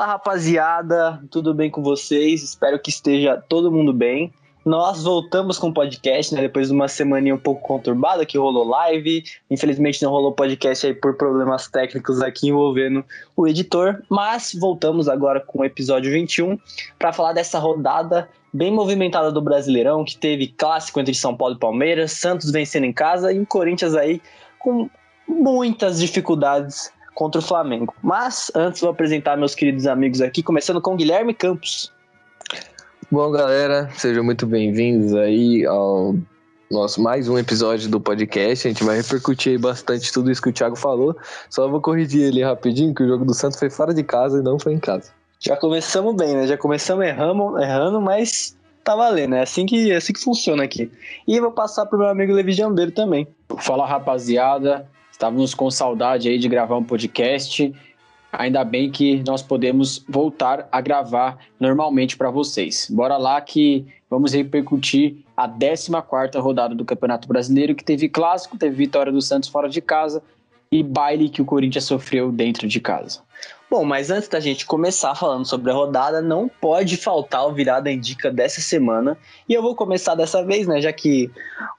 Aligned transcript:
Fala 0.00 0.12
rapaziada, 0.12 1.22
tudo 1.30 1.52
bem 1.52 1.70
com 1.70 1.82
vocês? 1.82 2.42
Espero 2.42 2.78
que 2.78 2.88
esteja 2.88 3.36
todo 3.36 3.70
mundo 3.70 3.92
bem. 3.92 4.32
Nós 4.64 5.04
voltamos 5.04 5.58
com 5.58 5.68
o 5.68 5.74
podcast, 5.74 6.34
né? 6.34 6.40
Depois 6.40 6.68
de 6.68 6.72
uma 6.72 6.88
semaninha 6.88 7.34
um 7.34 7.38
pouco 7.38 7.60
conturbada 7.60 8.24
que 8.24 8.38
rolou 8.38 8.66
live. 8.66 9.22
Infelizmente 9.50 10.02
não 10.02 10.10
rolou 10.10 10.32
podcast 10.32 10.86
aí 10.86 10.94
por 10.94 11.18
problemas 11.18 11.68
técnicos 11.68 12.22
aqui 12.22 12.48
envolvendo 12.48 13.04
o 13.36 13.46
editor. 13.46 14.02
Mas 14.08 14.56
voltamos 14.58 15.06
agora 15.06 15.38
com 15.38 15.60
o 15.60 15.64
episódio 15.66 16.10
21 16.10 16.58
para 16.98 17.12
falar 17.12 17.34
dessa 17.34 17.58
rodada 17.58 18.26
bem 18.54 18.72
movimentada 18.72 19.30
do 19.30 19.42
Brasileirão, 19.42 20.02
que 20.02 20.16
teve 20.16 20.46
clássico 20.46 20.98
entre 20.98 21.12
São 21.12 21.36
Paulo 21.36 21.56
e 21.56 21.58
Palmeiras, 21.58 22.12
Santos 22.12 22.50
vencendo 22.50 22.84
em 22.84 22.92
casa 22.94 23.34
e 23.34 23.38
o 23.38 23.44
Corinthians 23.44 23.94
aí 23.94 24.22
com 24.58 24.88
muitas 25.28 26.00
dificuldades 26.00 26.90
contra 27.20 27.38
o 27.38 27.44
Flamengo. 27.44 27.94
Mas 28.02 28.50
antes 28.54 28.80
vou 28.80 28.88
apresentar 28.88 29.36
meus 29.36 29.54
queridos 29.54 29.86
amigos 29.86 30.22
aqui, 30.22 30.42
começando 30.42 30.80
com 30.80 30.96
Guilherme 30.96 31.34
Campos. 31.34 31.92
Bom, 33.10 33.30
galera, 33.30 33.90
sejam 33.94 34.24
muito 34.24 34.46
bem-vindos 34.46 35.14
aí 35.14 35.66
ao 35.66 36.14
nosso 36.70 37.02
mais 37.02 37.28
um 37.28 37.36
episódio 37.36 37.90
do 37.90 38.00
podcast. 38.00 38.66
A 38.66 38.70
gente 38.70 38.82
vai 38.82 38.96
repercutir 38.96 39.52
aí 39.52 39.58
bastante 39.58 40.10
tudo 40.10 40.30
isso 40.30 40.40
que 40.40 40.48
o 40.48 40.52
Thiago 40.52 40.76
falou. 40.76 41.14
Só 41.50 41.68
vou 41.68 41.82
corrigir 41.82 42.22
ele 42.22 42.42
rapidinho, 42.42 42.94
que 42.94 43.02
o 43.02 43.06
jogo 43.06 43.26
do 43.26 43.34
Santos 43.34 43.58
foi 43.58 43.68
fora 43.68 43.92
de 43.92 44.02
casa 44.02 44.38
e 44.38 44.42
não 44.42 44.58
foi 44.58 44.72
em 44.72 44.80
casa. 44.80 45.10
Já 45.38 45.58
começamos 45.58 46.16
bem, 46.16 46.34
né? 46.34 46.46
Já 46.46 46.56
começamos 46.56 47.04
errando, 47.04 47.58
errando 47.58 48.00
mas 48.00 48.56
tá 48.82 48.96
valendo. 48.96 49.34
É 49.34 49.42
assim 49.42 49.66
que, 49.66 49.92
é 49.92 49.96
assim 49.96 50.14
que 50.14 50.24
funciona 50.24 50.64
aqui. 50.64 50.90
E 51.28 51.38
vou 51.38 51.52
passar 51.52 51.84
pro 51.84 51.98
meu 51.98 52.08
amigo 52.08 52.32
Levi 52.32 52.52
Jambeiro 52.52 52.92
também. 52.92 53.28
Fala, 53.58 53.86
rapaziada. 53.86 54.88
Estávamos 55.20 55.52
com 55.52 55.70
saudade 55.70 56.30
aí 56.30 56.38
de 56.38 56.48
gravar 56.48 56.78
um 56.78 56.82
podcast. 56.82 57.74
Ainda 58.32 58.64
bem 58.64 58.90
que 58.90 59.22
nós 59.26 59.42
podemos 59.42 60.02
voltar 60.08 60.66
a 60.72 60.80
gravar 60.80 61.36
normalmente 61.60 62.16
para 62.16 62.30
vocês. 62.30 62.88
Bora 62.90 63.18
lá 63.18 63.38
que 63.38 63.86
vamos 64.08 64.32
repercutir 64.32 65.16
a 65.36 65.46
14 65.46 65.90
rodada 66.38 66.74
do 66.74 66.86
Campeonato 66.86 67.28
Brasileiro, 67.28 67.74
que 67.74 67.84
teve 67.84 68.08
clássico, 68.08 68.56
teve 68.56 68.74
vitória 68.74 69.12
do 69.12 69.20
Santos 69.20 69.50
fora 69.50 69.68
de 69.68 69.82
casa 69.82 70.22
e 70.72 70.82
baile 70.82 71.28
que 71.28 71.42
o 71.42 71.44
Corinthians 71.44 71.84
sofreu 71.84 72.32
dentro 72.32 72.66
de 72.66 72.80
casa. 72.80 73.20
Bom, 73.70 73.84
mas 73.84 74.10
antes 74.10 74.28
da 74.28 74.40
gente 74.40 74.66
começar 74.66 75.14
falando 75.14 75.46
sobre 75.46 75.70
a 75.70 75.74
rodada, 75.74 76.20
não 76.20 76.48
pode 76.48 76.96
faltar 76.96 77.46
o 77.46 77.52
Virada 77.52 77.88
Indica 77.88 78.28
dessa 78.28 78.60
semana. 78.60 79.16
E 79.48 79.54
eu 79.54 79.62
vou 79.62 79.76
começar 79.76 80.16
dessa 80.16 80.44
vez, 80.44 80.66
né? 80.66 80.80
Já 80.80 80.92
que 80.92 81.30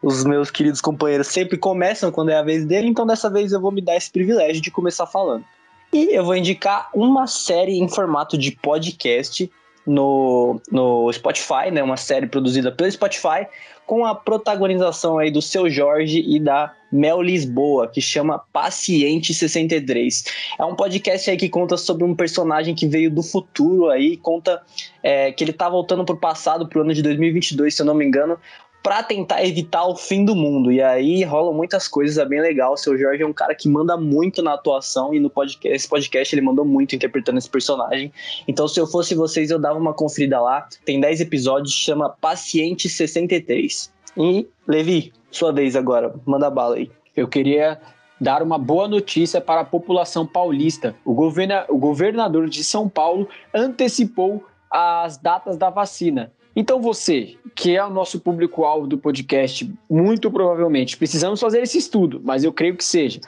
os 0.02 0.24
meus 0.24 0.50
queridos 0.50 0.80
companheiros 0.80 1.28
sempre 1.28 1.58
começam 1.58 2.10
quando 2.10 2.30
é 2.30 2.38
a 2.38 2.42
vez 2.42 2.66
dele, 2.66 2.88
então 2.88 3.06
dessa 3.06 3.30
vez 3.30 3.52
eu 3.52 3.60
vou 3.60 3.74
me 3.74 3.82
dar 3.82 3.98
esse 3.98 4.10
privilégio 4.10 4.62
de 4.62 4.72
começar 4.72 5.06
falando. 5.06 5.44
E 5.92 6.16
eu 6.16 6.24
vou 6.24 6.34
indicar 6.34 6.90
uma 6.96 7.28
série 7.28 7.78
em 7.78 7.90
formato 7.90 8.38
de 8.38 8.52
podcast 8.52 9.52
no, 9.86 10.62
no 10.72 11.12
Spotify, 11.12 11.72
né? 11.72 11.82
Uma 11.82 11.98
série 11.98 12.28
produzida 12.28 12.72
pelo 12.72 12.92
Spotify, 12.92 13.48
com 13.86 14.06
a 14.06 14.16
protagonização 14.16 15.18
aí 15.18 15.32
do 15.32 15.42
seu 15.42 15.70
Jorge 15.70 16.24
e 16.26 16.40
da 16.40 16.74
Mel 16.92 17.22
Lisboa, 17.22 17.88
que 17.88 18.02
chama 18.02 18.44
Paciente 18.54 19.34
63. 19.34 20.24
É 20.60 20.66
um 20.66 20.76
podcast 20.76 21.30
aí 21.30 21.38
que 21.38 21.50
conta 21.50 21.78
sobre 21.78 22.04
um 22.04 22.16
personagem 22.16 22.76
que 22.76 22.88
veio 22.88 23.10
do 23.10 23.24
futuro 23.24 23.90
aí, 23.90 24.18
conta 24.18 24.62
é, 25.04 25.32
que 25.32 25.44
ele 25.44 25.54
tá 25.54 25.68
voltando 25.68 26.06
pro 26.06 26.16
passado, 26.16 26.68
pro 26.68 26.82
ano 26.82 26.94
de 26.94 27.02
2022, 27.02 27.76
se 27.76 27.82
eu 27.82 27.86
não 27.86 27.94
me 27.94 28.06
engano, 28.06 28.38
para 28.84 29.04
tentar 29.04 29.44
evitar 29.46 29.86
o 29.86 29.96
fim 29.96 30.26
do 30.26 30.36
mundo. 30.36 30.72
E 30.72 30.82
aí 30.82 31.24
rolam 31.24 31.54
muitas 31.54 31.88
coisas, 31.88 32.18
é 32.18 32.26
bem 32.26 32.42
legal. 32.42 32.74
O 32.74 32.78
seu 32.78 32.98
Jorge 32.98 33.22
é 33.22 33.26
um 33.26 33.34
cara 33.34 33.54
que 33.54 33.70
manda 33.70 33.96
muito 33.96 34.42
na 34.42 34.54
atuação 34.54 35.14
e 35.14 35.20
no 35.20 35.30
podcast, 35.30 35.76
esse 35.76 35.88
podcast 35.88 36.34
ele 36.34 36.42
mandou 36.42 36.66
muito 36.66 36.96
interpretando 36.96 37.38
esse 37.38 37.50
personagem. 37.50 38.12
Então, 38.48 38.68
se 38.68 38.80
eu 38.80 38.88
fosse 38.88 39.14
vocês, 39.14 39.52
eu 39.52 39.60
dava 39.60 39.78
uma 39.78 39.94
conferida 39.94 40.40
lá. 40.42 40.68
Tem 40.86 41.00
10 41.00 41.22
episódios, 41.22 41.74
chama 41.74 42.10
Paciente 42.10 42.90
63. 42.90 43.92
E, 44.18 44.48
Levi, 44.68 45.14
sua 45.30 45.54
vez 45.54 45.76
agora, 45.76 46.14
manda 46.26 46.50
bala 46.50 46.76
aí. 46.76 46.92
Eu 47.16 47.28
queria 47.28 47.80
dar 48.20 48.44
uma 48.44 48.58
boa 48.58 48.88
notícia 48.88 49.42
para 49.42 49.62
a 49.62 49.66
população 49.66 50.26
paulista. 50.26 50.96
O, 51.06 51.14
governa, 51.14 51.66
o 51.70 51.78
governador 51.78 52.50
de 52.50 52.64
São 52.64 52.88
Paulo 52.88 53.28
antecipou 53.54 54.46
as 54.70 55.18
datas 55.18 55.58
da 55.58 55.70
vacina. 55.70 56.32
Então 56.56 56.82
você, 56.82 57.36
que 57.56 57.76
é 57.76 57.84
o 57.84 57.90
nosso 57.90 58.20
público-alvo 58.20 58.88
do 58.88 58.98
podcast, 58.98 59.72
muito 59.90 60.30
provavelmente, 60.30 60.98
precisamos 60.98 61.40
fazer 61.40 61.62
esse 61.62 61.78
estudo, 61.78 62.22
mas 62.24 62.44
eu 62.44 62.52
creio 62.52 62.76
que 62.76 62.84
seja, 62.84 63.22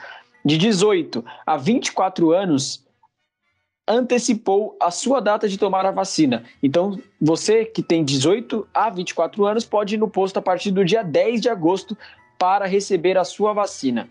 de 0.44 0.58
18 0.58 1.24
a 1.46 1.56
24 1.56 2.32
anos, 2.32 2.84
antecipou 3.86 4.76
a 4.80 4.90
sua 4.90 5.20
data 5.20 5.48
de 5.48 5.58
tomar 5.58 5.84
a 5.84 5.90
vacina. 5.90 6.44
Então, 6.62 6.98
você 7.20 7.64
que 7.64 7.82
tem 7.82 8.04
18 8.04 8.66
a 8.72 8.90
24 8.90 9.44
anos 9.46 9.64
pode 9.64 9.94
ir 9.94 9.98
no 9.98 10.08
posto 10.08 10.38
a 10.38 10.42
partir 10.42 10.70
do 10.70 10.84
dia 10.84 11.02
10 11.02 11.40
de 11.40 11.48
agosto 11.48 11.96
para 12.38 12.66
receber 12.66 13.16
a 13.16 13.24
sua 13.24 13.52
vacina 13.52 14.08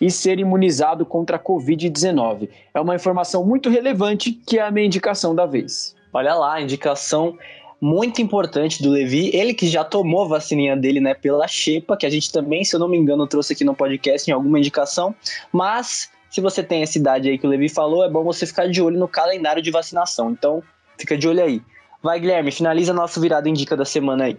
e 0.00 0.10
ser 0.10 0.38
imunizado 0.38 1.04
contra 1.04 1.36
a 1.36 1.40
Covid-19. 1.40 2.48
É 2.72 2.80
uma 2.80 2.94
informação 2.94 3.44
muito 3.44 3.68
relevante 3.68 4.32
que 4.32 4.58
é 4.58 4.62
a 4.62 4.70
minha 4.70 4.86
indicação 4.86 5.34
da 5.34 5.46
vez. 5.46 5.96
Olha 6.12 6.34
lá, 6.34 6.60
indicação 6.60 7.36
muito 7.80 8.20
importante 8.20 8.82
do 8.82 8.90
Levi, 8.90 9.30
ele 9.34 9.54
que 9.54 9.68
já 9.68 9.84
tomou 9.84 10.24
a 10.24 10.28
vacininha 10.28 10.76
dele, 10.76 11.00
né, 11.00 11.14
pela 11.14 11.46
Xepa, 11.46 11.96
que 11.96 12.06
a 12.06 12.10
gente 12.10 12.32
também, 12.32 12.64
se 12.64 12.74
eu 12.74 12.80
não 12.80 12.88
me 12.88 12.96
engano, 12.96 13.26
trouxe 13.26 13.52
aqui 13.52 13.64
no 13.64 13.74
podcast 13.74 14.28
em 14.28 14.34
alguma 14.34 14.58
indicação, 14.58 15.14
mas 15.52 16.10
se 16.30 16.40
você 16.40 16.62
tem 16.62 16.82
essa 16.82 16.98
idade 16.98 17.28
aí 17.28 17.38
que 17.38 17.46
o 17.46 17.50
Levi 17.50 17.68
falou, 17.68 18.04
é 18.04 18.10
bom 18.10 18.24
você 18.24 18.46
ficar 18.46 18.68
de 18.68 18.82
olho 18.82 18.98
no 18.98 19.08
calendário 19.08 19.62
de 19.62 19.70
vacinação. 19.70 20.30
Então, 20.30 20.62
fica 20.98 21.16
de 21.16 21.26
olho 21.26 21.42
aí. 21.42 21.62
Vai, 22.02 22.20
Guilherme, 22.20 22.52
finaliza 22.52 22.92
nosso 22.92 23.20
virado 23.20 23.48
indica 23.48 23.76
da 23.76 23.84
semana 23.84 24.24
aí. 24.24 24.36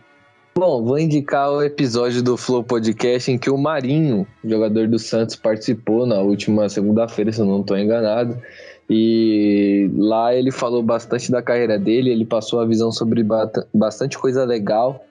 Bom, 0.57 0.83
vou 0.83 0.99
indicar 0.99 1.51
o 1.51 1.63
episódio 1.63 2.21
do 2.21 2.35
Flow 2.35 2.63
Podcast 2.63 3.31
em 3.31 3.37
que 3.37 3.49
o 3.49 3.57
Marinho, 3.57 4.27
jogador 4.43 4.87
do 4.87 4.99
Santos, 4.99 5.35
participou 5.35 6.05
na 6.05 6.19
última 6.19 6.67
segunda-feira, 6.67 7.31
se 7.31 7.39
eu 7.39 7.45
não 7.45 7.61
estou 7.61 7.77
enganado. 7.77 8.37
E 8.89 9.89
lá 9.95 10.33
ele 10.33 10.51
falou 10.51 10.81
bastante 10.81 11.31
da 11.31 11.41
carreira 11.41 11.77
dele, 11.77 12.09
ele 12.09 12.25
passou 12.25 12.59
a 12.59 12.65
visão 12.65 12.91
sobre 12.91 13.23
bastante 13.73 14.17
coisa 14.17 14.43
legal. 14.43 15.05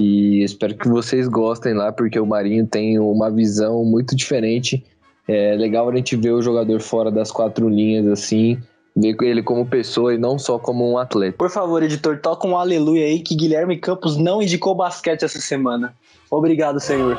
E 0.00 0.42
espero 0.42 0.74
que 0.74 0.88
vocês 0.88 1.28
gostem 1.28 1.74
lá, 1.74 1.92
porque 1.92 2.18
o 2.18 2.26
Marinho 2.26 2.66
tem 2.66 2.98
uma 2.98 3.30
visão 3.30 3.84
muito 3.84 4.16
diferente. 4.16 4.82
É 5.28 5.54
legal 5.54 5.88
a 5.88 5.94
gente 5.94 6.16
ver 6.16 6.32
o 6.32 6.42
jogador 6.42 6.80
fora 6.80 7.10
das 7.10 7.30
quatro 7.30 7.68
linhas, 7.68 8.06
assim, 8.08 8.58
ver 8.96 9.14
ele 9.20 9.42
como 9.42 9.64
pessoa 9.66 10.14
e 10.14 10.18
não 10.18 10.38
só 10.38 10.58
como 10.58 10.90
um 10.90 10.98
atleta. 10.98 11.36
Por 11.36 11.50
favor, 11.50 11.82
editor, 11.82 12.18
toca 12.18 12.48
um 12.48 12.56
aleluia 12.56 13.04
aí 13.04 13.20
que 13.20 13.36
Guilherme 13.36 13.76
Campos 13.76 14.16
não 14.16 14.42
indicou 14.42 14.74
basquete 14.74 15.22
essa 15.22 15.38
semana. 15.38 15.94
Obrigado, 16.30 16.80
senhor. 16.80 17.16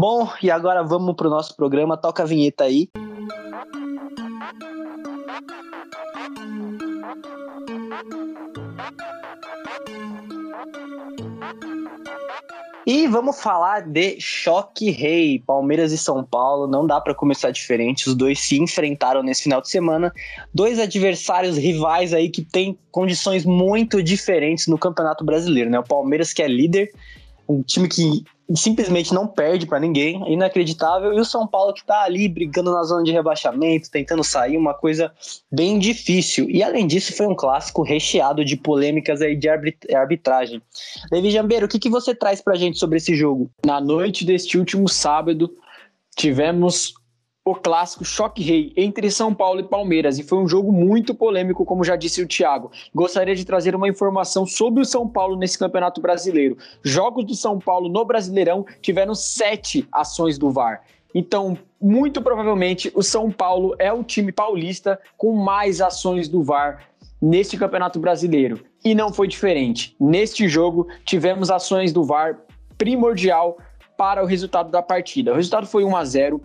Bom, 0.00 0.28
e 0.40 0.48
agora 0.48 0.84
vamos 0.84 1.16
pro 1.16 1.28
nosso 1.28 1.56
programa. 1.56 1.96
Toca 1.96 2.22
a 2.22 2.26
vinheta 2.26 2.62
aí. 2.62 2.88
E 12.86 13.08
vamos 13.08 13.40
falar 13.40 13.80
de 13.80 14.20
choque 14.20 14.92
rei, 14.92 15.42
Palmeiras 15.44 15.90
e 15.90 15.98
São 15.98 16.22
Paulo. 16.22 16.68
Não 16.68 16.86
dá 16.86 17.00
para 17.00 17.12
começar 17.12 17.50
diferente. 17.50 18.08
Os 18.08 18.14
dois 18.14 18.38
se 18.38 18.56
enfrentaram 18.56 19.20
nesse 19.20 19.42
final 19.42 19.60
de 19.60 19.68
semana. 19.68 20.12
Dois 20.54 20.78
adversários 20.78 21.56
rivais 21.56 22.14
aí 22.14 22.30
que 22.30 22.44
têm 22.44 22.78
condições 22.92 23.44
muito 23.44 24.00
diferentes 24.00 24.68
no 24.68 24.78
Campeonato 24.78 25.24
Brasileiro, 25.24 25.68
né? 25.68 25.80
O 25.80 25.82
Palmeiras 25.82 26.32
que 26.32 26.40
é 26.40 26.46
líder 26.46 26.92
um 27.48 27.62
time 27.62 27.88
que 27.88 28.24
simplesmente 28.56 29.12
não 29.12 29.26
perde 29.26 29.66
para 29.66 29.78
ninguém, 29.78 30.32
inacreditável, 30.32 31.12
e 31.12 31.20
o 31.20 31.24
São 31.24 31.46
Paulo 31.46 31.74
que 31.74 31.84
tá 31.84 32.02
ali 32.02 32.28
brigando 32.28 32.72
na 32.72 32.82
zona 32.82 33.02
de 33.02 33.12
rebaixamento, 33.12 33.90
tentando 33.90 34.24
sair, 34.24 34.56
uma 34.56 34.74
coisa 34.74 35.12
bem 35.52 35.78
difícil. 35.78 36.48
E 36.48 36.62
além 36.62 36.86
disso, 36.86 37.14
foi 37.14 37.26
um 37.26 37.34
clássico 37.34 37.82
recheado 37.82 38.44
de 38.44 38.56
polêmicas 38.56 39.20
aí 39.20 39.36
de 39.36 39.48
arbitragem. 39.94 40.62
David 41.10 41.32
Jambeiro, 41.32 41.66
o 41.66 41.68
que, 41.68 41.78
que 41.78 41.90
você 41.90 42.14
traz 42.14 42.40
pra 42.40 42.56
gente 42.56 42.78
sobre 42.78 42.96
esse 42.96 43.14
jogo? 43.14 43.50
Na 43.64 43.80
noite 43.80 44.24
deste 44.24 44.58
último 44.58 44.88
sábado, 44.88 45.50
tivemos 46.16 46.94
o 47.50 47.54
clássico 47.54 48.04
choque 48.04 48.42
rei 48.42 48.72
entre 48.76 49.10
São 49.10 49.34
Paulo 49.34 49.60
e 49.60 49.64
Palmeiras 49.64 50.18
e 50.18 50.22
foi 50.22 50.38
um 50.38 50.48
jogo 50.48 50.72
muito 50.72 51.14
polêmico, 51.14 51.64
como 51.64 51.84
já 51.84 51.96
disse 51.96 52.22
o 52.22 52.26
Thiago. 52.26 52.70
Gostaria 52.94 53.34
de 53.34 53.44
trazer 53.44 53.74
uma 53.74 53.88
informação 53.88 54.46
sobre 54.46 54.82
o 54.82 54.84
São 54.84 55.08
Paulo 55.08 55.36
nesse 55.36 55.58
Campeonato 55.58 56.00
Brasileiro. 56.00 56.56
Jogos 56.82 57.24
do 57.24 57.34
São 57.34 57.58
Paulo 57.58 57.88
no 57.88 58.04
Brasileirão 58.04 58.66
tiveram 58.80 59.14
sete 59.14 59.86
ações 59.90 60.38
do 60.38 60.50
VAR. 60.50 60.82
Então, 61.14 61.56
muito 61.80 62.20
provavelmente, 62.20 62.92
o 62.94 63.02
São 63.02 63.30
Paulo 63.30 63.74
é 63.78 63.92
o 63.92 64.04
time 64.04 64.30
paulista 64.30 65.00
com 65.16 65.32
mais 65.32 65.80
ações 65.80 66.28
do 66.28 66.42
VAR 66.42 66.86
neste 67.20 67.56
Campeonato 67.56 67.98
Brasileiro. 67.98 68.64
E 68.84 68.94
não 68.94 69.12
foi 69.12 69.26
diferente. 69.26 69.96
Neste 69.98 70.48
jogo, 70.48 70.86
tivemos 71.04 71.50
ações 71.50 71.92
do 71.92 72.04
VAR 72.04 72.38
primordial 72.76 73.58
para 73.96 74.22
o 74.22 74.26
resultado 74.26 74.70
da 74.70 74.80
partida. 74.80 75.32
O 75.32 75.34
resultado 75.34 75.66
foi 75.66 75.82
1 75.82 75.96
a 75.96 76.04
0 76.04 76.40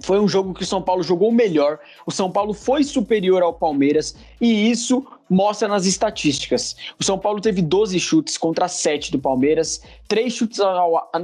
foi 0.00 0.20
um 0.20 0.28
jogo 0.28 0.54
que 0.54 0.62
o 0.62 0.66
São 0.66 0.80
Paulo 0.80 1.02
jogou 1.02 1.32
melhor, 1.32 1.78
o 2.06 2.10
São 2.10 2.30
Paulo 2.30 2.54
foi 2.54 2.84
superior 2.84 3.42
ao 3.42 3.52
Palmeiras 3.52 4.14
e 4.40 4.70
isso 4.70 5.04
mostra 5.28 5.68
nas 5.68 5.84
estatísticas. 5.86 6.76
O 6.98 7.04
São 7.04 7.18
Paulo 7.18 7.40
teve 7.40 7.60
12 7.60 7.98
chutes 7.98 8.38
contra 8.38 8.68
7 8.68 9.10
do 9.12 9.18
Palmeiras, 9.18 9.82
3 10.06 10.32
chutes 10.32 10.58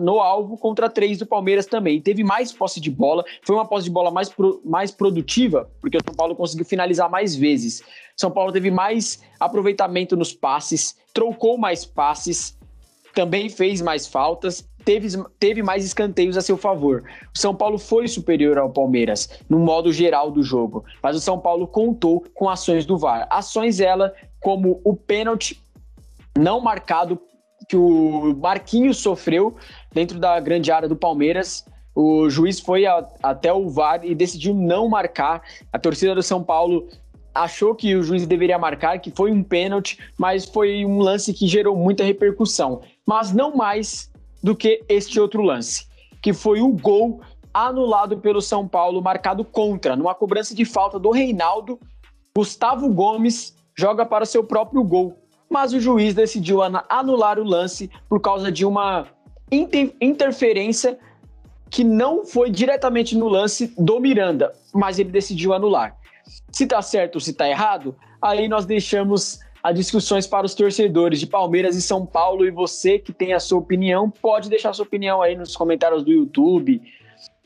no 0.01 0.21
alvo 0.21 0.59
contra 0.59 0.91
3 0.91 1.19
do 1.19 1.27
Palmeiras 1.27 1.67
também. 1.67 2.01
Teve 2.01 2.25
mais 2.25 2.53
posse 2.53 2.81
de 2.81 2.91
bola, 2.91 3.25
foi 3.43 3.55
uma 3.55 3.67
posse 3.67 3.85
de 3.85 3.91
bola 3.91 4.11
mais, 4.11 4.29
pro, 4.29 4.61
mais 4.65 4.91
produtiva, 4.91 5.71
porque 5.81 5.97
o 5.97 6.01
São 6.05 6.15
Paulo 6.15 6.35
conseguiu 6.35 6.65
finalizar 6.67 7.09
mais 7.09 7.35
vezes. 7.35 7.83
São 8.17 8.31
Paulo 8.31 8.53
teve 8.53 8.71
mais 8.71 9.23
aproveitamento 9.39 10.17
nos 10.17 10.33
passes, 10.33 10.97
trocou 11.13 11.57
mais 11.57 11.85
passes, 11.85 12.59
também 13.15 13.49
fez 13.49 13.81
mais 13.81 14.07
faltas 14.07 14.69
teve, 14.85 15.09
teve 15.39 15.63
mais 15.63 15.85
escanteios 15.85 16.37
a 16.37 16.43
seu 16.43 16.57
favor. 16.57 17.03
O 17.35 17.39
São 17.39 17.55
Paulo 17.55 17.79
foi 17.79 18.07
superior 18.07 18.59
ao 18.59 18.71
Palmeiras 18.71 19.29
no 19.49 19.59
modo 19.59 19.93
geral 19.93 20.31
do 20.31 20.43
jogo, 20.43 20.85
mas 21.03 21.17
o 21.17 21.21
São 21.21 21.39
Paulo 21.39 21.67
contou 21.67 22.25
com 22.35 22.49
ações 22.49 22.85
do 22.85 22.99
VAR. 22.99 23.27
Ações 23.31 23.81
ela 23.81 24.15
como 24.41 24.81
o 24.85 24.95
pênalti 24.95 25.61
não 26.39 26.61
marcado 26.61 27.21
que 27.69 27.77
o 27.77 28.37
Marquinhos 28.37 28.99
sofreu 28.99 29.57
dentro 29.93 30.19
da 30.19 30.39
grande 30.39 30.71
área 30.71 30.89
do 30.89 30.97
Palmeiras. 30.97 31.65
O 31.95 32.29
juiz 32.29 32.61
foi 32.61 32.85
a, 32.87 33.09
até 33.23 33.53
o 33.53 33.69
VAR 33.69 34.05
e 34.05 34.15
decidiu 34.15 34.53
não 34.53 34.89
marcar. 34.89 35.43
A 35.73 35.79
torcida 35.79 36.15
do 36.15 36.23
São 36.23 36.43
Paulo 36.43 36.89
achou 37.35 37.75
que 37.75 37.95
o 37.97 38.03
juiz 38.03 38.27
deveria 38.27 38.59
marcar, 38.59 38.99
que 38.99 39.11
foi 39.11 39.33
um 39.33 39.43
pênalti, 39.43 39.99
mas 40.19 40.45
foi 40.45 40.85
um 40.85 40.99
lance 40.99 41.33
que 41.33 41.47
gerou 41.47 41.77
muita 41.77 42.05
repercussão. 42.05 42.83
Mas 43.07 43.33
não 43.33 43.57
mais 43.57 44.13
do 44.45 44.55
que 44.55 44.85
este 44.91 45.19
outro 45.19 45.41
lance, 45.41 45.87
que 46.21 46.35
foi 46.35 46.61
o 46.61 46.69
gol 46.69 47.23
anulado 47.55 48.19
pelo 48.19 48.43
São 48.43 48.69
Paulo, 48.69 49.01
marcado 49.01 49.43
contra, 49.43 49.97
numa 49.97 50.15
cobrança 50.15 50.55
de 50.55 50.67
falta 50.67 50.99
do 50.99 51.11
Reinaldo. 51.11 51.81
Gustavo 52.37 52.87
Gomes 52.91 53.57
joga 53.75 54.05
para 54.05 54.27
seu 54.27 54.45
próprio 54.45 54.85
gol, 54.85 55.17
mas 55.49 55.73
o 55.73 55.81
juiz 55.81 56.13
decidiu 56.13 56.61
anular 56.63 57.39
o 57.39 57.43
lance 57.43 57.91
por 58.07 58.21
causa 58.21 58.53
de 58.53 58.67
uma 58.67 59.07
inter 59.51 59.97
interferência 59.99 60.99
que 61.71 61.83
não 61.83 62.27
foi 62.27 62.51
diretamente 62.51 63.17
no 63.17 63.29
lance 63.29 63.73
do 63.79 63.99
Miranda, 63.99 64.53
mas 64.75 64.99
ele 64.99 65.11
decidiu 65.11 65.55
anular. 65.55 65.97
Se 66.53 66.67
tá 66.67 66.83
certo 66.83 67.15
ou 67.15 67.21
se 67.21 67.33
tá 67.33 67.49
errado, 67.49 67.97
aí 68.21 68.47
nós 68.47 68.67
deixamos 68.67 69.41
as 69.65 69.75
discussões 69.75 70.27
para 70.27 70.45
os 70.45 70.55
torcedores 70.55 71.19
de 71.19 71.27
Palmeiras 71.27 71.75
e 71.75 71.81
São 71.81 72.05
Paulo. 72.05 72.45
E 72.45 72.51
você 72.51 72.99
que 72.99 73.15
tem 73.15 73.33
a 73.33 73.41
sua 73.41 73.59
opinião, 73.59 74.11
pode 74.11 74.51
deixar 74.51 74.75
sua 74.75 74.85
opinião 74.85 75.23
aí 75.23 75.35
nos 75.35 75.57
comentários 75.57 76.05
do 76.05 76.13
YouTube 76.13 76.83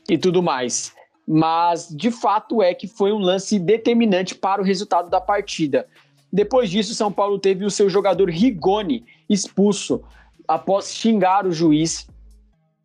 e 0.09 0.17
tudo 0.17 0.43
mais. 0.43 0.93
Mas 1.25 1.87
de 1.89 2.11
fato 2.11 2.61
é 2.61 2.73
que 2.73 2.87
foi 2.87 3.13
um 3.13 3.19
lance 3.19 3.57
determinante 3.57 4.35
para 4.35 4.61
o 4.61 4.65
resultado 4.65 5.09
da 5.09 5.21
partida. 5.21 5.87
Depois 6.31 6.69
disso, 6.69 6.93
São 6.93 7.09
Paulo 7.09 7.39
teve 7.39 7.63
o 7.63 7.71
seu 7.71 7.89
jogador 7.89 8.29
Rigoni 8.29 9.05
expulso 9.29 10.03
após 10.45 10.93
xingar 10.93 11.47
o 11.47 11.53
juiz 11.53 12.05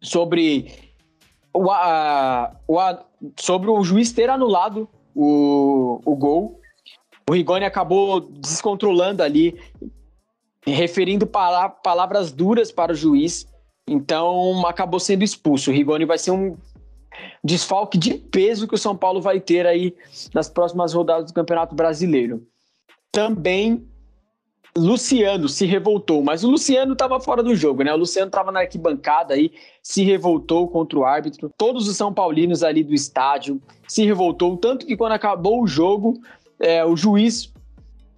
sobre 0.00 0.92
o, 1.52 1.72
a, 1.72 2.54
o, 2.68 2.78
a, 2.78 3.04
sobre 3.36 3.68
o 3.68 3.82
juiz 3.82 4.12
ter 4.12 4.30
anulado 4.30 4.88
o, 5.12 6.00
o 6.04 6.14
gol 6.14 6.60
o 7.28 7.32
Rigoni 7.32 7.64
acabou 7.64 8.20
descontrolando 8.20 9.22
ali, 9.22 9.58
referindo 10.66 11.26
palavras 11.26 12.32
duras 12.32 12.70
para 12.70 12.92
o 12.92 12.96
juiz, 12.96 13.46
então 13.86 14.66
acabou 14.66 15.00
sendo 15.00 15.24
expulso. 15.24 15.70
O 15.70 15.74
Rigoni 15.74 16.04
vai 16.04 16.18
ser 16.18 16.30
um 16.30 16.56
desfalque 17.42 17.96
de 17.96 18.14
peso 18.14 18.66
que 18.66 18.74
o 18.74 18.78
São 18.78 18.96
Paulo 18.96 19.20
vai 19.20 19.40
ter 19.40 19.66
aí 19.66 19.94
nas 20.32 20.48
próximas 20.48 20.92
rodadas 20.92 21.30
do 21.30 21.34
Campeonato 21.34 21.74
Brasileiro. 21.74 22.46
Também 23.12 23.86
Luciano 24.76 25.48
se 25.48 25.64
revoltou, 25.66 26.22
mas 26.24 26.42
o 26.42 26.50
Luciano 26.50 26.94
estava 26.94 27.20
fora 27.20 27.44
do 27.44 27.54
jogo, 27.54 27.84
né? 27.84 27.94
O 27.94 27.98
Luciano 27.98 28.26
estava 28.26 28.50
na 28.50 28.60
arquibancada 28.60 29.34
aí, 29.34 29.52
se 29.80 30.02
revoltou 30.02 30.66
contra 30.66 30.98
o 30.98 31.04
árbitro. 31.04 31.48
Todos 31.56 31.86
os 31.86 31.96
São 31.96 32.12
Paulinos 32.12 32.64
ali 32.64 32.82
do 32.82 32.92
estádio 32.92 33.62
se 33.86 34.04
revoltou, 34.04 34.56
tanto 34.56 34.84
que 34.84 34.96
quando 34.96 35.12
acabou 35.12 35.62
o 35.62 35.66
jogo, 35.66 36.20
é, 36.64 36.84
o 36.84 36.96
juiz 36.96 37.52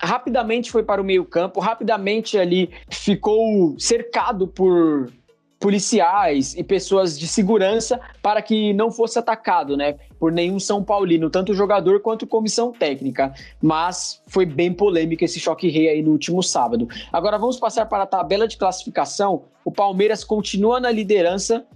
rapidamente 0.00 0.70
foi 0.70 0.82
para 0.82 1.00
o 1.02 1.04
meio-campo, 1.04 1.58
rapidamente 1.58 2.38
ali 2.38 2.70
ficou 2.88 3.74
cercado 3.78 4.46
por 4.46 5.10
policiais 5.58 6.54
e 6.54 6.62
pessoas 6.62 7.18
de 7.18 7.26
segurança 7.26 7.98
para 8.22 8.42
que 8.42 8.72
não 8.74 8.90
fosse 8.90 9.18
atacado, 9.18 9.76
né, 9.76 9.96
por 10.20 10.30
nenhum 10.30 10.60
São 10.60 10.84
Paulino, 10.84 11.30
tanto 11.30 11.54
jogador 11.54 12.00
quanto 12.00 12.26
comissão 12.26 12.70
técnica. 12.70 13.34
Mas 13.60 14.22
foi 14.28 14.46
bem 14.46 14.72
polêmico 14.72 15.24
esse 15.24 15.40
choque 15.40 15.68
rei 15.68 15.88
aí 15.88 16.02
no 16.02 16.12
último 16.12 16.42
sábado. 16.42 16.86
Agora 17.12 17.38
vamos 17.38 17.58
passar 17.58 17.86
para 17.86 18.04
a 18.04 18.06
tabela 18.06 18.46
de 18.46 18.56
classificação. 18.56 19.44
O 19.64 19.72
Palmeiras 19.72 20.22
continua 20.22 20.78
na 20.78 20.90
liderança 20.90 21.66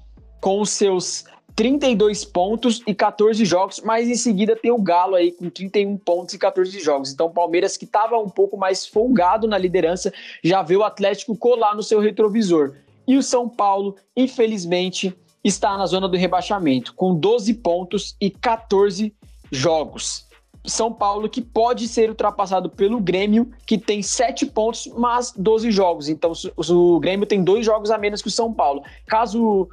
com 0.41 0.65
seus 0.65 1.25
32 1.55 2.25
pontos 2.25 2.83
e 2.87 2.95
14 2.95 3.45
jogos, 3.45 3.81
mas 3.85 4.09
em 4.09 4.15
seguida 4.15 4.57
tem 4.57 4.71
o 4.71 4.81
Galo 4.81 5.15
aí 5.15 5.33
com 5.33 5.51
31 5.51 5.97
pontos 5.99 6.35
e 6.35 6.39
14 6.39 6.79
jogos. 6.81 7.13
Então 7.13 7.27
o 7.27 7.31
Palmeiras, 7.31 7.77
que 7.77 7.85
estava 7.85 8.19
um 8.19 8.29
pouco 8.29 8.57
mais 8.57 8.87
folgado 8.87 9.47
na 9.47 9.59
liderança, 9.59 10.13
já 10.43 10.63
vê 10.63 10.77
o 10.77 10.85
Atlético 10.85 11.37
colar 11.37 11.75
no 11.75 11.83
seu 11.83 12.01
retrovisor. 12.01 12.75
E 13.07 13.17
o 13.17 13.23
São 13.23 13.49
Paulo, 13.49 13.97
infelizmente, 14.17 15.15
está 15.43 15.77
na 15.77 15.87
zona 15.87 16.09
do 16.09 16.17
rebaixamento, 16.17 16.95
com 16.95 17.15
12 17.15 17.55
pontos 17.55 18.17
e 18.21 18.31
14 18.31 19.15
jogos. 19.51 20.29
São 20.65 20.93
Paulo 20.93 21.29
que 21.29 21.41
pode 21.41 21.89
ser 21.89 22.11
ultrapassado 22.11 22.69
pelo 22.69 23.01
Grêmio, 23.01 23.51
que 23.67 23.79
tem 23.79 24.03
7 24.03 24.47
pontos, 24.47 24.87
mas 24.97 25.33
12 25.37 25.71
jogos. 25.71 26.09
Então 26.09 26.33
o 26.57 27.01
Grêmio 27.01 27.27
tem 27.27 27.43
dois 27.43 27.65
jogos 27.65 27.91
a 27.91 27.97
menos 27.97 28.21
que 28.21 28.29
o 28.29 28.31
São 28.31 28.53
Paulo. 28.53 28.83
Caso 29.07 29.69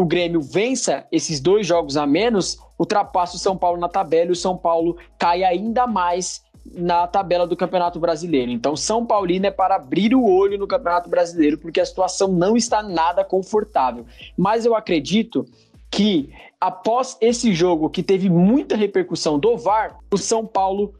o 0.00 0.06
Grêmio 0.06 0.40
vença 0.40 1.06
esses 1.12 1.40
dois 1.40 1.66
jogos 1.66 1.96
a 1.96 2.06
menos, 2.06 2.58
ultrapassa 2.78 3.36
o 3.36 3.38
São 3.38 3.56
Paulo 3.56 3.78
na 3.78 3.88
tabela 3.88 4.30
e 4.30 4.32
o 4.32 4.36
São 4.36 4.56
Paulo 4.56 4.96
cai 5.18 5.44
ainda 5.44 5.86
mais 5.86 6.42
na 6.72 7.06
tabela 7.06 7.46
do 7.46 7.56
Campeonato 7.56 7.98
Brasileiro. 7.98 8.50
Então, 8.50 8.76
São 8.76 9.04
Paulino 9.04 9.46
é 9.46 9.50
para 9.50 9.76
abrir 9.76 10.14
o 10.14 10.24
olho 10.24 10.58
no 10.58 10.66
Campeonato 10.66 11.08
Brasileiro, 11.08 11.58
porque 11.58 11.80
a 11.80 11.86
situação 11.86 12.28
não 12.28 12.56
está 12.56 12.82
nada 12.82 13.24
confortável. 13.24 14.06
Mas 14.36 14.64
eu 14.64 14.74
acredito 14.74 15.46
que 15.90 16.30
após 16.60 17.16
esse 17.20 17.52
jogo 17.52 17.90
que 17.90 18.02
teve 18.02 18.30
muita 18.30 18.76
repercussão 18.76 19.38
do 19.38 19.56
VAR, 19.56 19.98
o 20.10 20.16
São 20.16 20.46
Paulo 20.46 20.94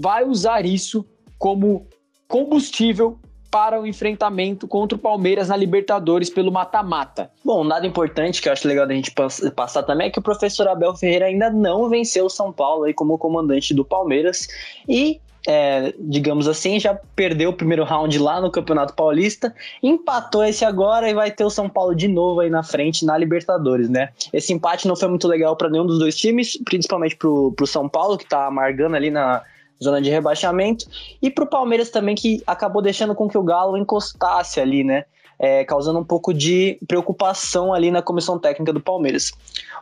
vai 0.00 0.24
usar 0.24 0.66
isso 0.66 1.06
como 1.38 1.86
combustível 2.26 3.18
para 3.52 3.78
o 3.78 3.86
enfrentamento 3.86 4.66
contra 4.66 4.96
o 4.96 4.98
Palmeiras 4.98 5.48
na 5.48 5.56
Libertadores 5.56 6.30
pelo 6.30 6.50
mata-mata. 6.50 7.30
Bom, 7.44 7.62
nada 7.62 7.86
importante 7.86 8.40
que 8.40 8.48
eu 8.48 8.52
acho 8.54 8.66
legal 8.66 8.86
da 8.86 8.94
gente 8.94 9.12
passar 9.54 9.82
também 9.82 10.06
é 10.06 10.10
que 10.10 10.18
o 10.18 10.22
professor 10.22 10.66
Abel 10.66 10.96
Ferreira 10.96 11.26
ainda 11.26 11.50
não 11.50 11.90
venceu 11.90 12.24
o 12.24 12.30
São 12.30 12.50
Paulo 12.50 12.84
aí 12.84 12.94
como 12.94 13.18
comandante 13.18 13.74
do 13.74 13.84
Palmeiras 13.84 14.48
e 14.88 15.20
é, 15.46 15.92
digamos 15.98 16.48
assim, 16.48 16.78
já 16.78 16.98
perdeu 17.16 17.50
o 17.50 17.52
primeiro 17.52 17.84
round 17.84 18.16
lá 18.18 18.40
no 18.40 18.50
Campeonato 18.50 18.94
Paulista, 18.94 19.54
empatou 19.82 20.44
esse 20.44 20.64
agora 20.64 21.10
e 21.10 21.14
vai 21.14 21.30
ter 21.30 21.44
o 21.44 21.50
São 21.50 21.68
Paulo 21.68 21.94
de 21.94 22.08
novo 22.08 22.40
aí 22.40 22.48
na 22.48 22.62
frente 22.62 23.04
na 23.04 23.18
Libertadores, 23.18 23.88
né? 23.88 24.10
Esse 24.32 24.52
empate 24.52 24.86
não 24.86 24.96
foi 24.96 25.08
muito 25.08 25.26
legal 25.26 25.56
para 25.56 25.68
nenhum 25.68 25.84
dos 25.84 25.98
dois 25.98 26.16
times, 26.16 26.56
principalmente 26.64 27.16
pro, 27.16 27.52
pro 27.52 27.66
São 27.66 27.88
Paulo, 27.88 28.16
que 28.16 28.24
tá 28.24 28.46
amargando 28.46 28.94
ali 28.94 29.10
na, 29.10 29.42
zona 29.82 30.00
de 30.00 30.10
rebaixamento, 30.10 30.86
e 31.20 31.30
para 31.30 31.44
o 31.44 31.46
Palmeiras 31.46 31.90
também, 31.90 32.14
que 32.14 32.42
acabou 32.46 32.80
deixando 32.82 33.14
com 33.14 33.28
que 33.28 33.38
o 33.38 33.42
Galo 33.42 33.76
encostasse 33.76 34.60
ali, 34.60 34.84
né? 34.84 35.04
É, 35.38 35.64
causando 35.64 35.98
um 35.98 36.04
pouco 36.04 36.32
de 36.32 36.78
preocupação 36.86 37.74
ali 37.74 37.90
na 37.90 38.00
comissão 38.00 38.38
técnica 38.38 38.72
do 38.72 38.80
Palmeiras. 38.80 39.32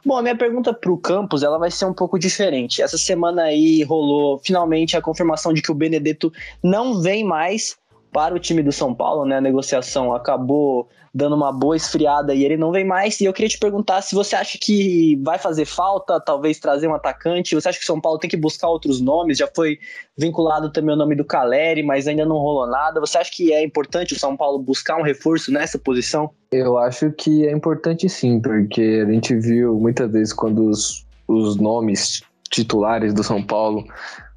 Bom, 0.07 0.17
a 0.17 0.23
minha 0.23 0.37
pergunta 0.37 0.73
para 0.73 0.91
o 0.91 0.97
Campos 0.97 1.43
ela 1.43 1.59
vai 1.59 1.71
ser 1.71 1.85
um 1.85 1.93
pouco 1.93 2.19
diferente. 2.19 2.81
Essa 2.81 2.97
semana 2.97 3.43
aí 3.43 3.83
rolou 3.83 4.39
finalmente 4.39 4.97
a 4.97 5.03
confirmação 5.03 5.53
de 5.53 5.61
que 5.61 5.71
o 5.71 5.75
Benedetto 5.75 6.33
não 6.63 7.03
vem 7.03 7.25
mais 7.25 7.77
para 8.13 8.35
o 8.35 8.39
time 8.39 8.63
do 8.63 8.73
São 8.73 8.95
Paulo, 8.95 9.25
né? 9.25 9.37
A 9.37 9.41
negociação 9.41 10.15
acabou 10.15 10.89
dando 11.13 11.35
uma 11.35 11.53
boa 11.53 11.77
esfriada 11.77 12.35
e 12.35 12.45
ele 12.45 12.57
não 12.57 12.71
vem 12.73 12.85
mais. 12.85 13.21
E 13.21 13.25
eu 13.25 13.33
queria 13.33 13.49
te 13.49 13.59
perguntar 13.59 14.03
se 14.03 14.15
você 14.15 14.37
acha 14.37 14.59
que 14.61 15.17
vai 15.23 15.39
fazer 15.39 15.65
falta, 15.65 16.21
talvez 16.21 16.59
trazer 16.59 16.89
um 16.89 16.95
atacante. 16.95 17.55
Você 17.55 17.69
acha 17.69 17.79
que 17.79 17.85
o 17.85 17.87
São 17.87 18.01
Paulo 18.01 18.19
tem 18.19 18.31
que 18.31 18.37
buscar 18.37 18.69
outros 18.69 19.01
nomes? 19.01 19.39
Já 19.39 19.49
foi 19.55 19.79
vinculado 20.17 20.73
também 20.73 20.95
o 20.95 20.99
nome 20.99 21.15
do 21.15 21.25
Caleri, 21.25 21.83
mas 21.83 22.07
ainda 22.07 22.25
não 22.25 22.37
rolou 22.37 22.67
nada. 22.67 23.01
Você 23.01 23.19
acha 23.19 23.31
que 23.33 23.53
é 23.53 23.65
importante 23.65 24.15
o 24.15 24.19
São 24.19 24.37
Paulo 24.37 24.59
buscar 24.59 24.97
um 24.97 25.03
reforço 25.03 25.53
nessa 25.53 25.79
posição? 25.79 26.31
Eu 26.53 26.79
acho 26.79 27.13
que 27.13 27.47
é 27.47 27.53
importante 27.53 28.09
sim, 28.09 28.41
porque 28.41 29.05
a 29.07 29.11
gente 29.11 29.35
viu 29.37 29.79
muitas 29.79 30.11
vezes 30.11 30.33
quando 30.33 30.69
os, 30.69 31.07
os 31.29 31.57
nomes 31.57 32.23
titulares 32.51 33.15
do 33.15 33.23
São 33.23 33.43
Paulo, 33.43 33.85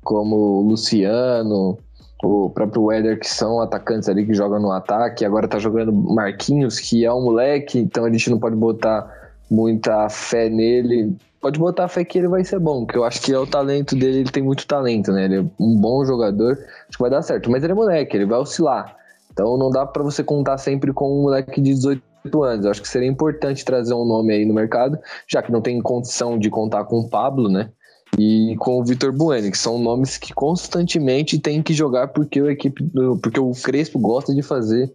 como 0.03 0.61
Luciano, 0.61 1.77
o 2.23 2.49
próprio 2.49 2.91
Éder, 2.91 3.19
que 3.19 3.29
são 3.29 3.61
atacantes 3.61 4.07
ali 4.07 4.25
que 4.25 4.33
jogam 4.33 4.59
no 4.59 4.71
ataque, 4.71 5.25
agora 5.25 5.47
tá 5.47 5.59
jogando 5.59 5.91
Marquinhos, 5.91 6.79
que 6.79 7.05
é 7.05 7.13
um 7.13 7.23
moleque, 7.23 7.79
então 7.79 8.05
a 8.05 8.11
gente 8.11 8.29
não 8.29 8.39
pode 8.39 8.55
botar 8.55 9.05
muita 9.49 10.09
fé 10.09 10.49
nele 10.49 11.15
pode 11.43 11.59
botar 11.59 11.89
fé 11.89 12.05
que 12.05 12.17
ele 12.17 12.29
vai 12.29 12.41
ser 12.45 12.57
bom, 12.57 12.85
que 12.85 12.97
eu 12.97 13.03
acho 13.03 13.21
que 13.21 13.33
é 13.33 13.37
o 13.37 13.45
talento 13.45 13.97
dele, 13.97 14.19
ele 14.19 14.31
tem 14.31 14.41
muito 14.41 14.65
talento, 14.65 15.11
né? 15.11 15.25
Ele 15.25 15.39
é 15.39 15.45
um 15.59 15.75
bom 15.75 16.05
jogador, 16.05 16.53
acho 16.53 16.97
que 16.97 17.01
vai 17.01 17.11
dar 17.11 17.21
certo. 17.21 17.51
Mas 17.51 17.61
ele 17.61 17.73
é 17.73 17.75
moleque, 17.75 18.15
ele 18.15 18.25
vai 18.25 18.39
oscilar. 18.39 18.95
Então 19.29 19.57
não 19.57 19.69
dá 19.69 19.85
para 19.85 20.01
você 20.01 20.23
contar 20.23 20.57
sempre 20.57 20.93
com 20.93 21.19
um 21.19 21.23
moleque 21.23 21.59
de 21.59 21.73
18 21.73 22.01
anos. 22.43 22.63
Eu 22.63 22.71
acho 22.71 22.81
que 22.81 22.87
seria 22.87 23.09
importante 23.09 23.65
trazer 23.65 23.93
um 23.93 24.05
nome 24.05 24.33
aí 24.33 24.45
no 24.45 24.53
mercado, 24.53 24.97
já 25.27 25.41
que 25.41 25.51
não 25.51 25.59
tem 25.59 25.81
condição 25.81 26.39
de 26.39 26.49
contar 26.49 26.85
com 26.85 26.99
o 26.99 27.09
Pablo, 27.09 27.49
né? 27.49 27.69
E 28.17 28.55
com 28.59 28.79
o 28.79 28.83
Vitor 28.83 29.11
Bueno, 29.11 29.49
que 29.49 29.57
são 29.57 29.79
nomes 29.79 30.17
que 30.17 30.33
constantemente 30.33 31.39
tem 31.39 31.63
que 31.63 31.73
jogar 31.73 32.09
porque 32.09 32.41
o 32.41 32.49
equipe, 32.49 32.83
porque 33.21 33.39
o 33.39 33.51
Crespo 33.51 33.99
gosta 33.99 34.33
de 34.33 34.41
fazer 34.41 34.93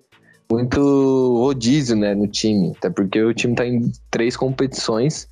muito 0.51 0.81
rodízio 1.37 1.95
né, 1.95 2.15
no 2.15 2.27
time, 2.27 2.73
até 2.77 2.89
porque 2.89 3.23
o 3.23 3.35
time 3.35 3.53
está 3.53 3.67
em 3.67 3.93
três 4.11 4.37
competições 4.37 5.29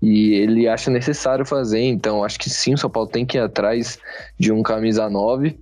e 0.00 0.34
ele 0.34 0.68
acha 0.68 0.90
necessário 0.90 1.44
fazer, 1.44 1.82
então 1.82 2.22
acho 2.22 2.38
que 2.38 2.48
sim, 2.48 2.74
o 2.74 2.78
São 2.78 2.88
Paulo 2.88 3.08
tem 3.08 3.26
que 3.26 3.36
ir 3.36 3.40
atrás 3.40 3.98
de 4.38 4.52
um 4.52 4.62
camisa 4.62 5.10
9, 5.10 5.58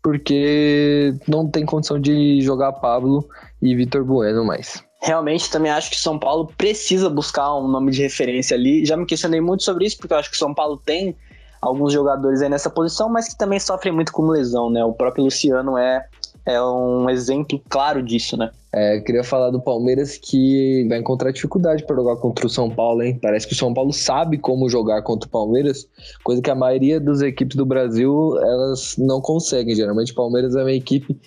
porque 0.00 1.12
não 1.26 1.48
tem 1.48 1.66
condição 1.66 1.98
de 1.98 2.40
jogar 2.40 2.72
Pablo 2.74 3.28
e 3.60 3.74
Vitor 3.74 4.04
Bueno 4.04 4.44
mais. 4.44 4.85
Realmente 5.02 5.50
também 5.50 5.70
acho 5.70 5.90
que 5.90 5.96
São 5.98 6.18
Paulo 6.18 6.52
precisa 6.56 7.08
buscar 7.08 7.56
um 7.56 7.68
nome 7.68 7.92
de 7.92 8.02
referência 8.02 8.56
ali. 8.56 8.84
Já 8.84 8.96
me 8.96 9.06
questionei 9.06 9.40
muito 9.40 9.62
sobre 9.62 9.86
isso, 9.86 9.96
porque 9.98 10.14
eu 10.14 10.18
acho 10.18 10.30
que 10.30 10.36
São 10.36 10.54
Paulo 10.54 10.80
tem 10.84 11.14
alguns 11.60 11.92
jogadores 11.92 12.42
aí 12.42 12.48
nessa 12.48 12.70
posição, 12.70 13.08
mas 13.08 13.28
que 13.28 13.38
também 13.38 13.58
sofrem 13.58 13.92
muito 13.92 14.12
com 14.12 14.26
lesão, 14.26 14.70
né? 14.70 14.84
O 14.84 14.92
próprio 14.92 15.24
Luciano 15.24 15.76
é 15.76 16.06
é 16.46 16.62
um 16.62 17.10
exemplo 17.10 17.60
claro 17.68 18.00
disso, 18.00 18.36
né? 18.36 18.50
É, 18.72 19.00
queria 19.00 19.24
falar 19.24 19.50
do 19.50 19.60
Palmeiras 19.60 20.16
que 20.16 20.86
vai 20.88 20.98
encontrar 20.98 21.32
dificuldade 21.32 21.84
para 21.84 21.96
jogar 21.96 22.16
contra 22.16 22.46
o 22.46 22.50
São 22.50 22.70
Paulo, 22.70 23.02
hein? 23.02 23.18
Parece 23.20 23.48
que 23.48 23.52
o 23.52 23.56
São 23.56 23.74
Paulo 23.74 23.92
sabe 23.92 24.38
como 24.38 24.68
jogar 24.68 25.02
contra 25.02 25.26
o 25.26 25.30
Palmeiras, 25.30 25.88
coisa 26.22 26.40
que 26.40 26.50
a 26.50 26.54
maioria 26.54 27.00
das 27.00 27.20
equipes 27.20 27.56
do 27.56 27.66
Brasil 27.66 28.38
elas 28.40 28.94
não 28.96 29.20
conseguem. 29.20 29.74
Geralmente 29.74 30.12
o 30.12 30.14
Palmeiras 30.14 30.54
é 30.54 30.62
uma 30.62 30.72
equipe 30.72 31.18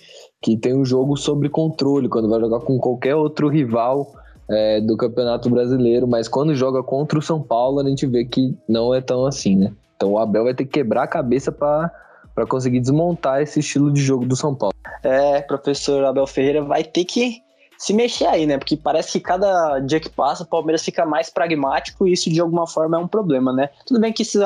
que 0.42 0.56
tem 0.56 0.74
um 0.74 0.84
jogo 0.84 1.16
sobre 1.16 1.48
controle 1.48 2.08
quando 2.08 2.28
vai 2.28 2.40
jogar 2.40 2.60
com 2.60 2.78
qualquer 2.78 3.14
outro 3.14 3.48
rival 3.48 4.12
é, 4.48 4.80
do 4.80 4.96
Campeonato 4.96 5.50
Brasileiro, 5.50 6.08
mas 6.08 6.28
quando 6.28 6.54
joga 6.54 6.82
contra 6.82 7.18
o 7.18 7.22
São 7.22 7.42
Paulo 7.42 7.80
a 7.80 7.88
gente 7.88 8.06
vê 8.06 8.24
que 8.24 8.56
não 8.68 8.94
é 8.94 9.00
tão 9.00 9.26
assim, 9.26 9.54
né? 9.54 9.72
Então 9.96 10.12
o 10.12 10.18
Abel 10.18 10.44
vai 10.44 10.54
ter 10.54 10.64
que 10.64 10.72
quebrar 10.72 11.04
a 11.04 11.08
cabeça 11.08 11.52
para 11.52 11.90
para 12.34 12.46
conseguir 12.46 12.80
desmontar 12.80 13.42
esse 13.42 13.58
estilo 13.58 13.92
de 13.92 14.00
jogo 14.00 14.24
do 14.24 14.36
São 14.36 14.54
Paulo. 14.54 14.72
É, 15.02 15.42
professor 15.42 16.04
Abel 16.04 16.26
Ferreira 16.26 16.62
vai 16.62 16.84
ter 16.84 17.04
que 17.04 17.42
se 17.80 17.94
mexer 17.94 18.26
aí, 18.26 18.44
né? 18.44 18.58
Porque 18.58 18.76
parece 18.76 19.12
que 19.12 19.20
cada 19.20 19.78
dia 19.78 19.98
que 19.98 20.10
passa 20.10 20.42
o 20.42 20.46
Palmeiras 20.46 20.84
fica 20.84 21.06
mais 21.06 21.30
pragmático 21.30 22.06
e 22.06 22.12
isso 22.12 22.28
de 22.28 22.38
alguma 22.38 22.66
forma 22.66 22.98
é 22.98 23.00
um 23.00 23.08
problema, 23.08 23.54
né? 23.54 23.70
Tudo 23.86 23.98
bem 23.98 24.12
que 24.12 24.20
isso 24.20 24.38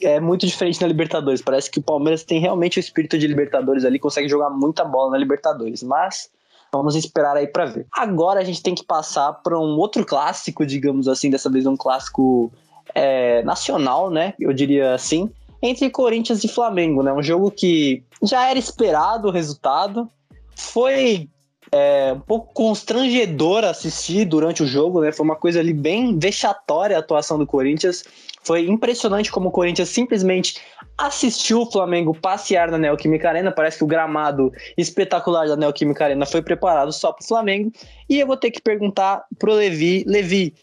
é 0.00 0.18
muito 0.18 0.46
diferente 0.46 0.80
na 0.80 0.86
Libertadores. 0.86 1.42
Parece 1.42 1.70
que 1.70 1.80
o 1.80 1.82
Palmeiras 1.82 2.24
tem 2.24 2.40
realmente 2.40 2.78
o 2.78 2.80
espírito 2.80 3.18
de 3.18 3.26
Libertadores 3.26 3.84
ali, 3.84 3.98
consegue 3.98 4.26
jogar 4.26 4.48
muita 4.48 4.86
bola 4.86 5.10
na 5.10 5.18
Libertadores, 5.18 5.82
mas 5.82 6.30
Vamos 6.74 6.96
esperar 6.96 7.36
aí 7.36 7.46
para 7.46 7.66
ver. 7.66 7.86
Agora 7.92 8.40
a 8.40 8.44
gente 8.44 8.62
tem 8.62 8.74
que 8.74 8.82
passar 8.82 9.30
para 9.42 9.58
um 9.58 9.76
outro 9.76 10.06
clássico, 10.06 10.64
digamos 10.64 11.06
assim, 11.06 11.28
dessa 11.28 11.50
vez 11.50 11.66
um 11.66 11.76
clássico 11.76 12.50
é, 12.94 13.42
nacional, 13.42 14.08
né? 14.08 14.32
Eu 14.40 14.54
diria 14.54 14.94
assim, 14.94 15.30
entre 15.60 15.90
Corinthians 15.90 16.42
e 16.42 16.48
Flamengo, 16.48 17.02
né? 17.02 17.12
Um 17.12 17.22
jogo 17.22 17.50
que 17.50 18.02
já 18.22 18.48
era 18.48 18.58
esperado 18.58 19.28
o 19.28 19.30
resultado. 19.30 20.08
Foi 20.56 21.28
é, 21.74 22.12
um 22.12 22.20
pouco 22.20 22.52
constrangedor 22.52 23.64
assistir 23.64 24.26
durante 24.26 24.62
o 24.62 24.66
jogo, 24.66 25.00
né? 25.00 25.10
Foi 25.10 25.24
uma 25.24 25.36
coisa 25.36 25.58
ali 25.58 25.72
bem 25.72 26.18
vexatória 26.18 26.96
a 26.96 27.00
atuação 27.00 27.38
do 27.38 27.46
Corinthians. 27.46 28.04
Foi 28.42 28.68
impressionante 28.68 29.32
como 29.32 29.48
o 29.48 29.52
Corinthians 29.52 29.88
simplesmente 29.88 30.60
assistiu 30.98 31.62
o 31.62 31.70
Flamengo 31.70 32.14
passear 32.14 32.70
na 32.70 32.76
Neoquímica 32.76 33.30
Arena. 33.30 33.50
Parece 33.50 33.78
que 33.78 33.84
o 33.84 33.86
gramado 33.86 34.52
espetacular 34.76 35.48
da 35.48 35.56
Neoquímica 35.56 36.04
Arena 36.04 36.26
foi 36.26 36.42
preparado 36.42 36.92
só 36.92 37.10
para 37.10 37.24
o 37.24 37.26
Flamengo. 37.26 37.72
E 38.06 38.20
eu 38.20 38.26
vou 38.26 38.36
ter 38.36 38.50
que 38.50 38.60
perguntar 38.60 39.24
pro 39.38 39.54
Levi, 39.54 40.04
Levi, 40.06 40.54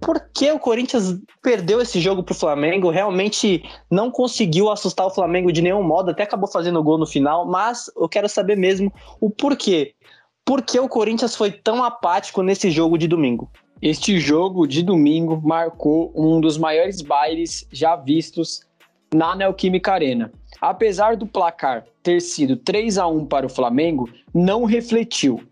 por 0.00 0.20
que 0.34 0.50
o 0.52 0.58
Corinthians 0.58 1.18
perdeu 1.42 1.80
esse 1.80 1.98
jogo 2.00 2.22
pro 2.22 2.34
Flamengo? 2.34 2.90
Realmente 2.90 3.64
não 3.90 4.10
conseguiu 4.10 4.70
assustar 4.70 5.06
o 5.06 5.10
Flamengo 5.10 5.50
de 5.50 5.62
nenhum 5.62 5.82
modo, 5.82 6.10
até 6.10 6.24
acabou 6.24 6.50
fazendo 6.50 6.82
gol 6.82 6.98
no 6.98 7.06
final, 7.06 7.46
mas 7.46 7.90
eu 7.96 8.06
quero 8.06 8.28
saber 8.28 8.56
mesmo 8.56 8.92
o 9.18 9.30
porquê. 9.30 9.94
Por 10.46 10.62
que 10.62 10.78
o 10.78 10.88
Corinthians 10.88 11.34
foi 11.34 11.50
tão 11.50 11.82
apático 11.82 12.40
nesse 12.40 12.70
jogo 12.70 12.96
de 12.96 13.08
domingo? 13.08 13.50
Este 13.82 14.20
jogo 14.20 14.64
de 14.64 14.80
domingo 14.80 15.42
marcou 15.44 16.12
um 16.14 16.40
dos 16.40 16.56
maiores 16.56 17.02
bailes 17.02 17.66
já 17.72 17.96
vistos 17.96 18.60
na 19.12 19.34
Neoquímica 19.34 19.92
Arena. 19.92 20.30
Apesar 20.60 21.16
do 21.16 21.26
placar 21.26 21.84
ter 22.00 22.20
sido 22.20 22.56
3 22.56 22.96
a 22.96 23.08
1 23.08 23.26
para 23.26 23.44
o 23.44 23.48
Flamengo, 23.48 24.08
não 24.32 24.62
refletiu, 24.62 25.42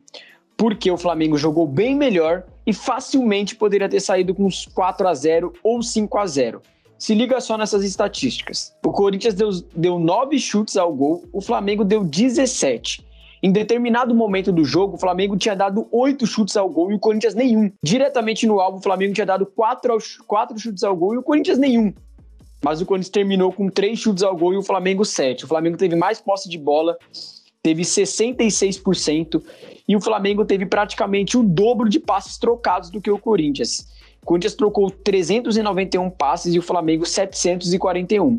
porque 0.57 0.89
o 0.89 0.97
Flamengo 0.97 1.37
jogou 1.37 1.67
bem 1.67 1.97
melhor 1.97 2.45
e 2.65 2.73
facilmente 2.73 3.57
poderia 3.57 3.89
ter 3.89 3.99
saído 3.99 4.33
com 4.33 4.47
uns 4.47 4.65
4 4.65 5.09
a 5.09 5.15
0 5.15 5.55
ou 5.61 5.83
5 5.83 6.19
a 6.19 6.25
0. 6.25 6.63
Se 6.97 7.17
liga 7.17 7.41
só 7.41 7.59
nessas 7.59 7.83
estatísticas. 7.83 8.73
O 8.87 8.93
Corinthians 8.93 9.35
deu, 9.35 9.51
deu 9.75 9.99
9 9.99 10.39
chutes 10.39 10.77
ao 10.77 10.95
gol, 10.95 11.25
o 11.33 11.41
Flamengo 11.41 11.85
deu 11.85 12.05
17. 12.05 13.05
Em 13.45 13.53
determinado 13.53 14.15
momento 14.15 14.51
do 14.51 14.65
jogo, 14.65 14.97
o 14.97 14.99
Flamengo 14.99 15.37
tinha 15.37 15.55
dado 15.55 15.87
8 15.93 16.27
chutes 16.27 16.57
ao 16.57 16.67
gol 16.67 16.91
e 16.91 16.95
o 16.95 16.99
Corinthians 16.99 17.35
nenhum. 17.35 17.71
Diretamente 17.83 18.47
no 18.47 18.59
alvo, 18.59 18.79
o 18.79 18.83
Flamengo 18.83 19.13
tinha 19.13 19.27
dado 19.27 19.45
4, 19.45 19.99
4 20.27 20.59
chutes 20.59 20.83
ao 20.83 20.97
gol 20.97 21.13
e 21.13 21.19
o 21.19 21.23
Corinthians 21.23 21.59
nenhum. 21.59 21.93
Mas 22.65 22.81
o 22.81 22.87
Corinthians 22.87 23.11
terminou 23.11 23.53
com 23.53 23.69
3 23.69 23.99
chutes 23.99 24.23
ao 24.23 24.35
gol 24.35 24.55
e 24.55 24.57
o 24.57 24.63
Flamengo 24.63 25.05
7. 25.05 25.45
O 25.45 25.47
Flamengo 25.47 25.77
teve 25.77 25.95
mais 25.95 26.23
posse 26.23 26.49
de 26.49 26.57
bola, 26.57 26.97
teve 27.63 27.83
66%, 27.83 29.43
e 29.87 29.95
o 29.95 30.01
Flamengo 30.01 30.47
teve 30.47 30.65
praticamente 30.65 31.37
o 31.37 31.43
dobro 31.43 31.87
de 31.87 32.01
passes 32.01 32.39
trocados 32.39 32.89
do 32.89 32.99
que 32.99 33.11
o 33.11 33.19
Corinthians. 33.19 33.87
O 34.25 34.27
Corinthians 34.27 34.55
trocou 34.55 34.91
391 34.91 36.09
passes 36.09 36.55
e 36.55 36.59
o 36.59 36.63
Flamengo 36.63 37.05
741. 37.05 38.39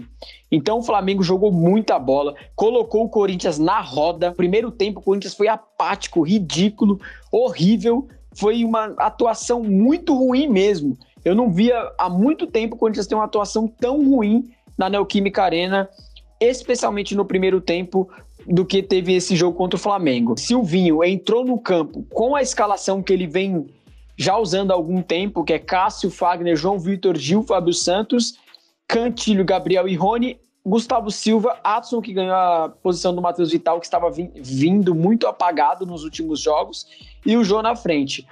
Então 0.51 0.79
o 0.79 0.81
Flamengo 0.81 1.21
jogou 1.21 1.51
muita 1.51 1.99
bola, 1.99 2.33
colocou 2.55 3.03
o 3.03 3.09
Corinthians 3.09 3.59
na 3.59 3.81
roda. 3.81 4.31
Primeiro 4.31 4.71
tempo 4.71 4.99
o 4.99 5.03
Corinthians 5.03 5.35
foi 5.35 5.47
apático, 5.47 6.23
ridículo, 6.23 6.99
horrível. 7.31 8.07
Foi 8.35 8.65
uma 8.65 8.95
atuação 8.97 9.61
muito 9.61 10.15
ruim 10.15 10.47
mesmo. 10.47 10.97
Eu 11.23 11.35
não 11.35 11.51
via 11.51 11.93
há 11.99 12.09
muito 12.09 12.47
tempo 12.47 12.75
o 12.75 12.79
Corinthians 12.79 13.05
ter 13.05 13.13
uma 13.13 13.25
atuação 13.25 13.67
tão 13.67 14.03
ruim 14.03 14.49
na 14.75 14.89
Neoquímica 14.89 15.43
Arena, 15.43 15.87
especialmente 16.41 17.13
no 17.13 17.25
primeiro 17.25 17.61
tempo 17.61 18.09
do 18.47 18.65
que 18.65 18.81
teve 18.81 19.13
esse 19.13 19.35
jogo 19.35 19.55
contra 19.55 19.77
o 19.77 19.79
Flamengo. 19.79 20.35
Silvinho 20.35 21.03
entrou 21.03 21.45
no 21.45 21.59
campo 21.59 22.03
com 22.11 22.35
a 22.35 22.41
escalação 22.41 23.03
que 23.03 23.13
ele 23.13 23.27
vem 23.27 23.67
já 24.17 24.37
usando 24.37 24.71
há 24.71 24.73
algum 24.73 25.01
tempo, 25.01 25.43
que 25.43 25.53
é 25.53 25.59
Cássio, 25.59 26.09
Fagner, 26.09 26.55
João 26.55 26.79
Vitor, 26.79 27.17
Gil, 27.17 27.43
Fábio 27.43 27.73
Santos, 27.73 28.37
Cantilho, 28.87 29.43
Gabriel 29.43 29.87
e 29.87 29.95
Rony, 29.95 30.39
Gustavo 30.65 31.11
Silva, 31.11 31.59
Adson, 31.63 32.01
que 32.01 32.11
ganhou 32.11 32.33
a 32.35 32.69
posição 32.69 33.13
do 33.13 33.21
Matheus 33.21 33.51
Vital, 33.51 33.79
que 33.79 33.85
estava 33.85 34.09
vindo 34.09 34.95
muito 34.95 35.27
apagado 35.27 35.85
nos 35.85 36.03
últimos 36.03 36.39
jogos, 36.39 36.87
e 37.23 37.37
o 37.37 37.43
João 37.43 37.61
na 37.61 37.75
frente. 37.75 38.27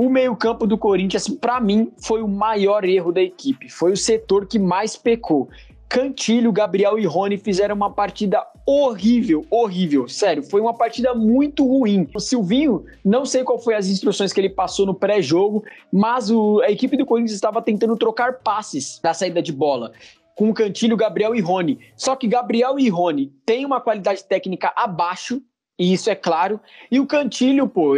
O 0.00 0.08
meio-campo 0.08 0.66
do 0.66 0.78
Corinthians, 0.78 1.28
para 1.28 1.60
mim, 1.60 1.92
foi 1.98 2.22
o 2.22 2.28
maior 2.28 2.84
erro 2.84 3.12
da 3.12 3.20
equipe. 3.20 3.68
Foi 3.68 3.92
o 3.92 3.96
setor 3.96 4.46
que 4.46 4.58
mais 4.58 4.96
pecou. 4.96 5.48
Cantilho, 5.88 6.52
Gabriel 6.52 6.98
e 6.98 7.06
Rony 7.06 7.38
fizeram 7.38 7.74
uma 7.74 7.90
partida 7.90 8.46
horrível, 8.66 9.46
horrível. 9.50 10.06
Sério, 10.06 10.42
foi 10.42 10.60
uma 10.60 10.74
partida 10.74 11.14
muito 11.14 11.66
ruim. 11.66 12.06
O 12.14 12.20
Silvinho, 12.20 12.84
não 13.02 13.24
sei 13.24 13.42
qual 13.42 13.58
foi 13.58 13.74
as 13.74 13.88
instruções 13.88 14.32
que 14.32 14.40
ele 14.40 14.50
passou 14.50 14.84
no 14.84 14.94
pré-jogo, 14.94 15.64
mas 15.90 16.30
o, 16.30 16.60
a 16.60 16.70
equipe 16.70 16.96
do 16.96 17.06
Corinthians 17.06 17.34
estava 17.34 17.62
tentando 17.62 17.96
trocar 17.96 18.40
passes 18.40 19.00
da 19.02 19.14
saída 19.14 19.40
de 19.40 19.52
bola 19.52 19.92
com 20.34 20.54
Cantilho, 20.54 20.96
Gabriel 20.96 21.34
e 21.34 21.40
Rony. 21.40 21.80
Só 21.96 22.14
que 22.14 22.28
Gabriel 22.28 22.78
e 22.78 22.88
Rony 22.88 23.32
têm 23.44 23.66
uma 23.66 23.80
qualidade 23.80 24.22
técnica 24.24 24.72
abaixo 24.76 25.42
e 25.78 25.92
isso 25.92 26.10
é 26.10 26.14
claro. 26.14 26.60
E 26.90 26.98
o 26.98 27.06
Cantilho, 27.06 27.68
pô, 27.68 27.96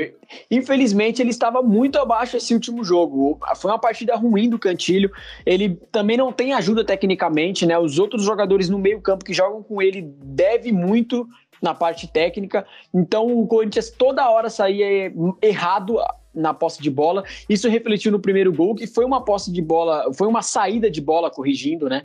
infelizmente 0.50 1.22
ele 1.22 1.30
estava 1.30 1.62
muito 1.62 1.98
abaixo 1.98 2.36
esse 2.36 2.52
último 2.52 2.84
jogo. 2.84 3.38
Foi 3.56 3.70
uma 3.70 3.78
partida 3.78 4.14
ruim 4.14 4.50
do 4.50 4.58
Cantilho. 4.58 5.10
Ele 5.46 5.80
também 5.90 6.16
não 6.16 6.30
tem 6.30 6.52
ajuda 6.52 6.84
tecnicamente, 6.84 7.64
né? 7.64 7.78
Os 7.78 7.98
outros 7.98 8.22
jogadores 8.22 8.68
no 8.68 8.78
meio-campo 8.78 9.24
que 9.24 9.32
jogam 9.32 9.62
com 9.62 9.80
ele 9.80 10.02
deve 10.02 10.70
muito 10.72 11.26
na 11.62 11.74
parte 11.74 12.06
técnica. 12.06 12.66
Então 12.92 13.26
o 13.26 13.46
Corinthians 13.46 13.90
toda 13.90 14.28
hora 14.28 14.50
saía 14.50 15.12
errado 15.42 15.96
na 16.34 16.54
posse 16.54 16.82
de 16.82 16.90
bola. 16.90 17.24
Isso 17.48 17.68
refletiu 17.68 18.12
no 18.12 18.20
primeiro 18.20 18.52
gol, 18.52 18.74
que 18.74 18.86
foi 18.86 19.04
uma 19.04 19.24
posse 19.24 19.50
de 19.50 19.60
bola, 19.60 20.12
foi 20.14 20.28
uma 20.28 20.42
saída 20.42 20.90
de 20.90 21.00
bola 21.00 21.30
corrigindo, 21.30 21.88
né? 21.88 22.02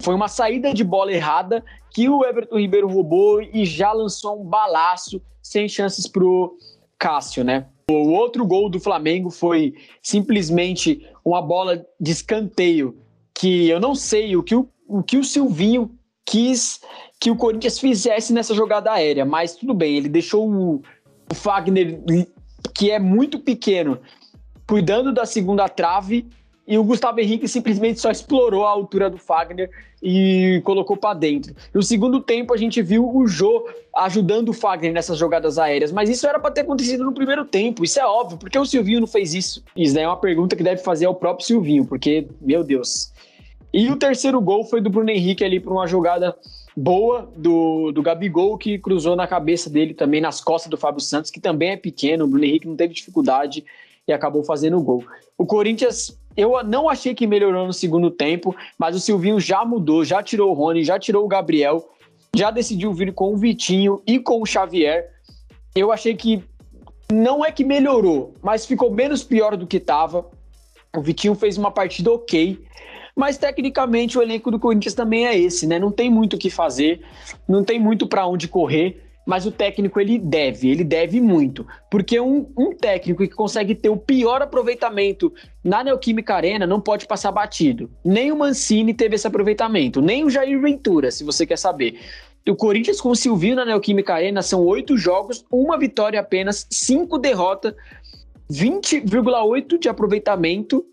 Foi 0.00 0.14
uma 0.14 0.28
saída 0.28 0.74
de 0.74 0.84
bola 0.84 1.12
errada 1.12 1.64
que 1.90 2.08
o 2.08 2.24
Everton 2.24 2.58
Ribeiro 2.58 2.88
roubou 2.88 3.40
e 3.40 3.64
já 3.64 3.92
lançou 3.92 4.40
um 4.40 4.44
balaço 4.44 5.20
sem 5.42 5.68
chances 5.68 6.06
pro 6.06 6.56
Cássio, 6.98 7.44
né? 7.44 7.66
O 7.90 8.10
outro 8.10 8.46
gol 8.46 8.68
do 8.68 8.80
Flamengo 8.80 9.30
foi 9.30 9.74
simplesmente 10.02 11.06
uma 11.24 11.40
bola 11.40 11.84
de 12.00 12.10
escanteio 12.10 12.98
que 13.34 13.68
eu 13.68 13.78
não 13.78 13.94
sei 13.94 14.36
o 14.36 14.42
que 14.42 14.54
o, 14.54 14.68
o 14.88 15.02
que 15.02 15.18
o 15.18 15.24
Silvinho 15.24 15.90
quis 16.24 16.80
que 17.20 17.30
o 17.30 17.36
Corinthians 17.36 17.78
fizesse 17.78 18.32
nessa 18.32 18.54
jogada 18.54 18.92
aérea, 18.92 19.24
mas 19.24 19.54
tudo 19.54 19.74
bem, 19.74 19.96
ele 19.96 20.08
deixou 20.08 20.48
o, 20.48 20.82
o 21.30 21.34
Fagner, 21.34 22.00
que 22.74 22.90
é 22.90 22.98
muito 22.98 23.38
pequeno, 23.38 23.98
cuidando 24.66 25.12
da 25.12 25.26
segunda 25.26 25.68
trave 25.68 26.26
e 26.66 26.78
o 26.78 26.84
Gustavo 26.84 27.20
Henrique 27.20 27.46
simplesmente 27.46 28.00
só 28.00 28.10
explorou 28.10 28.64
a 28.64 28.70
altura 28.70 29.10
do 29.10 29.18
Fagner 29.18 29.70
e 30.02 30.62
colocou 30.64 30.96
para 30.96 31.18
dentro. 31.18 31.54
No 31.72 31.82
segundo 31.82 32.20
tempo 32.20 32.54
a 32.54 32.56
gente 32.56 32.80
viu 32.80 33.08
o 33.14 33.26
Jô 33.26 33.68
ajudando 33.94 34.48
o 34.48 34.52
Fagner 34.52 34.92
nessas 34.92 35.18
jogadas 35.18 35.58
aéreas, 35.58 35.92
mas 35.92 36.08
isso 36.08 36.26
era 36.26 36.38
para 36.38 36.50
ter 36.50 36.62
acontecido 36.62 37.04
no 37.04 37.12
primeiro 37.12 37.44
tempo, 37.44 37.84
isso 37.84 38.00
é 38.00 38.06
óbvio, 38.06 38.38
porque 38.38 38.58
o 38.58 38.64
Silvinho 38.64 39.00
não 39.00 39.06
fez 39.06 39.34
isso? 39.34 39.62
Isso 39.76 39.98
é 39.98 40.06
uma 40.06 40.16
pergunta 40.16 40.56
que 40.56 40.62
deve 40.62 40.82
fazer 40.82 41.06
ao 41.06 41.14
próprio 41.14 41.46
Silvinho, 41.46 41.84
porque, 41.84 42.26
meu 42.40 42.64
Deus. 42.64 43.12
E 43.72 43.90
o 43.90 43.96
terceiro 43.96 44.40
gol 44.40 44.64
foi 44.64 44.80
do 44.80 44.88
Bruno 44.88 45.10
Henrique 45.10 45.44
ali 45.44 45.60
para 45.60 45.72
uma 45.72 45.86
jogada 45.86 46.34
boa 46.76 47.30
do, 47.36 47.92
do 47.92 48.02
Gabigol, 48.02 48.56
que 48.56 48.78
cruzou 48.78 49.14
na 49.14 49.26
cabeça 49.26 49.68
dele 49.68 49.94
também, 49.94 50.20
nas 50.20 50.40
costas 50.40 50.70
do 50.70 50.76
Fábio 50.76 51.00
Santos, 51.00 51.30
que 51.30 51.40
também 51.40 51.70
é 51.70 51.76
pequeno, 51.76 52.24
o 52.24 52.28
Bruno 52.28 52.44
Henrique 52.44 52.66
não 52.66 52.76
teve 52.76 52.94
dificuldade 52.94 53.64
e 54.06 54.12
acabou 54.12 54.44
fazendo 54.44 54.78
o 54.78 54.82
gol. 54.82 55.04
O 55.36 55.46
Corinthians 55.46 56.16
eu 56.36 56.62
não 56.64 56.88
achei 56.88 57.14
que 57.14 57.26
melhorou 57.26 57.66
no 57.66 57.72
segundo 57.72 58.10
tempo, 58.10 58.54
mas 58.78 58.96
o 58.96 59.00
Silvinho 59.00 59.38
já 59.38 59.64
mudou, 59.64 60.04
já 60.04 60.22
tirou 60.22 60.50
o 60.50 60.54
Rony, 60.54 60.84
já 60.84 60.98
tirou 60.98 61.24
o 61.24 61.28
Gabriel, 61.28 61.88
já 62.34 62.50
decidiu 62.50 62.92
vir 62.92 63.12
com 63.12 63.32
o 63.32 63.36
Vitinho 63.36 64.02
e 64.06 64.18
com 64.18 64.42
o 64.42 64.46
Xavier. 64.46 65.10
Eu 65.74 65.92
achei 65.92 66.14
que 66.14 66.42
não 67.12 67.44
é 67.44 67.52
que 67.52 67.64
melhorou, 67.64 68.34
mas 68.42 68.66
ficou 68.66 68.90
menos 68.90 69.22
pior 69.22 69.56
do 69.56 69.66
que 69.66 69.76
estava. 69.76 70.28
O 70.96 71.00
Vitinho 71.00 71.34
fez 71.34 71.56
uma 71.56 71.70
partida 71.70 72.12
ok, 72.12 72.64
mas 73.14 73.38
tecnicamente 73.38 74.18
o 74.18 74.22
elenco 74.22 74.50
do 74.50 74.58
Corinthians 74.58 74.94
também 74.94 75.26
é 75.26 75.38
esse, 75.38 75.66
né? 75.66 75.78
Não 75.78 75.92
tem 75.92 76.10
muito 76.10 76.34
o 76.34 76.38
que 76.38 76.50
fazer, 76.50 77.00
não 77.48 77.62
tem 77.62 77.78
muito 77.78 78.06
para 78.06 78.26
onde 78.26 78.48
correr 78.48 79.03
mas 79.26 79.46
o 79.46 79.50
técnico 79.52 80.00
ele 80.00 80.18
deve, 80.18 80.70
ele 80.70 80.84
deve 80.84 81.20
muito. 81.20 81.66
Porque 81.90 82.20
um, 82.20 82.50
um, 82.56 82.74
técnico 82.74 83.22
que 83.22 83.34
consegue 83.34 83.74
ter 83.74 83.88
o 83.88 83.96
pior 83.96 84.42
aproveitamento 84.42 85.32
na 85.62 85.82
Neoquímica 85.82 86.34
Arena 86.34 86.66
não 86.66 86.80
pode 86.80 87.06
passar 87.06 87.32
batido. 87.32 87.90
Nem 88.04 88.30
o 88.30 88.36
Mancini 88.36 88.92
teve 88.92 89.14
esse 89.14 89.26
aproveitamento, 89.26 90.00
nem 90.00 90.24
o 90.24 90.30
Jair 90.30 90.60
Ventura, 90.60 91.10
se 91.10 91.24
você 91.24 91.46
quer 91.46 91.58
saber. 91.58 91.98
O 92.46 92.54
Corinthians 92.54 93.00
com 93.00 93.08
o 93.08 93.16
Silvio 93.16 93.56
na 93.56 93.64
Neoquímica 93.64 94.14
Arena 94.14 94.42
são 94.42 94.62
oito 94.66 94.98
jogos, 94.98 95.44
uma 95.50 95.78
vitória 95.78 96.20
apenas, 96.20 96.66
cinco 96.70 97.16
derrotas, 97.16 97.74
20,8 98.50 99.78
de 99.78 99.88
aproveitamento 99.88 100.84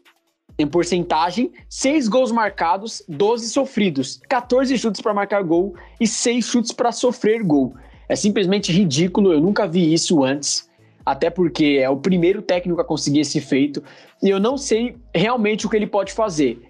em 0.58 0.68
porcentagem, 0.68 1.52
seis 1.70 2.08
gols 2.08 2.32
marcados, 2.32 3.04
12 3.08 3.50
sofridos, 3.50 4.22
14 4.30 4.78
chutes 4.78 5.02
para 5.02 5.14
marcar 5.14 5.44
gol 5.44 5.76
e 6.00 6.08
seis 6.08 6.46
chutes 6.46 6.72
para 6.72 6.92
sofrer 6.92 7.44
gol. 7.44 7.74
É 8.12 8.16
simplesmente 8.18 8.74
ridículo, 8.74 9.32
eu 9.32 9.40
nunca 9.40 9.66
vi 9.66 9.94
isso 9.94 10.22
antes, 10.22 10.70
até 11.06 11.30
porque 11.30 11.80
é 11.82 11.90
o 11.90 11.96
primeiro 11.96 12.42
técnico 12.42 12.82
a 12.82 12.84
conseguir 12.84 13.22
esse 13.22 13.40
feito, 13.40 13.82
e 14.22 14.30
eu 14.30 14.38
não 14.38 14.58
sei 14.58 14.98
realmente 15.16 15.66
o 15.66 15.70
que 15.70 15.78
ele 15.78 15.88
pode 15.88 16.12
fazer. 16.12 16.62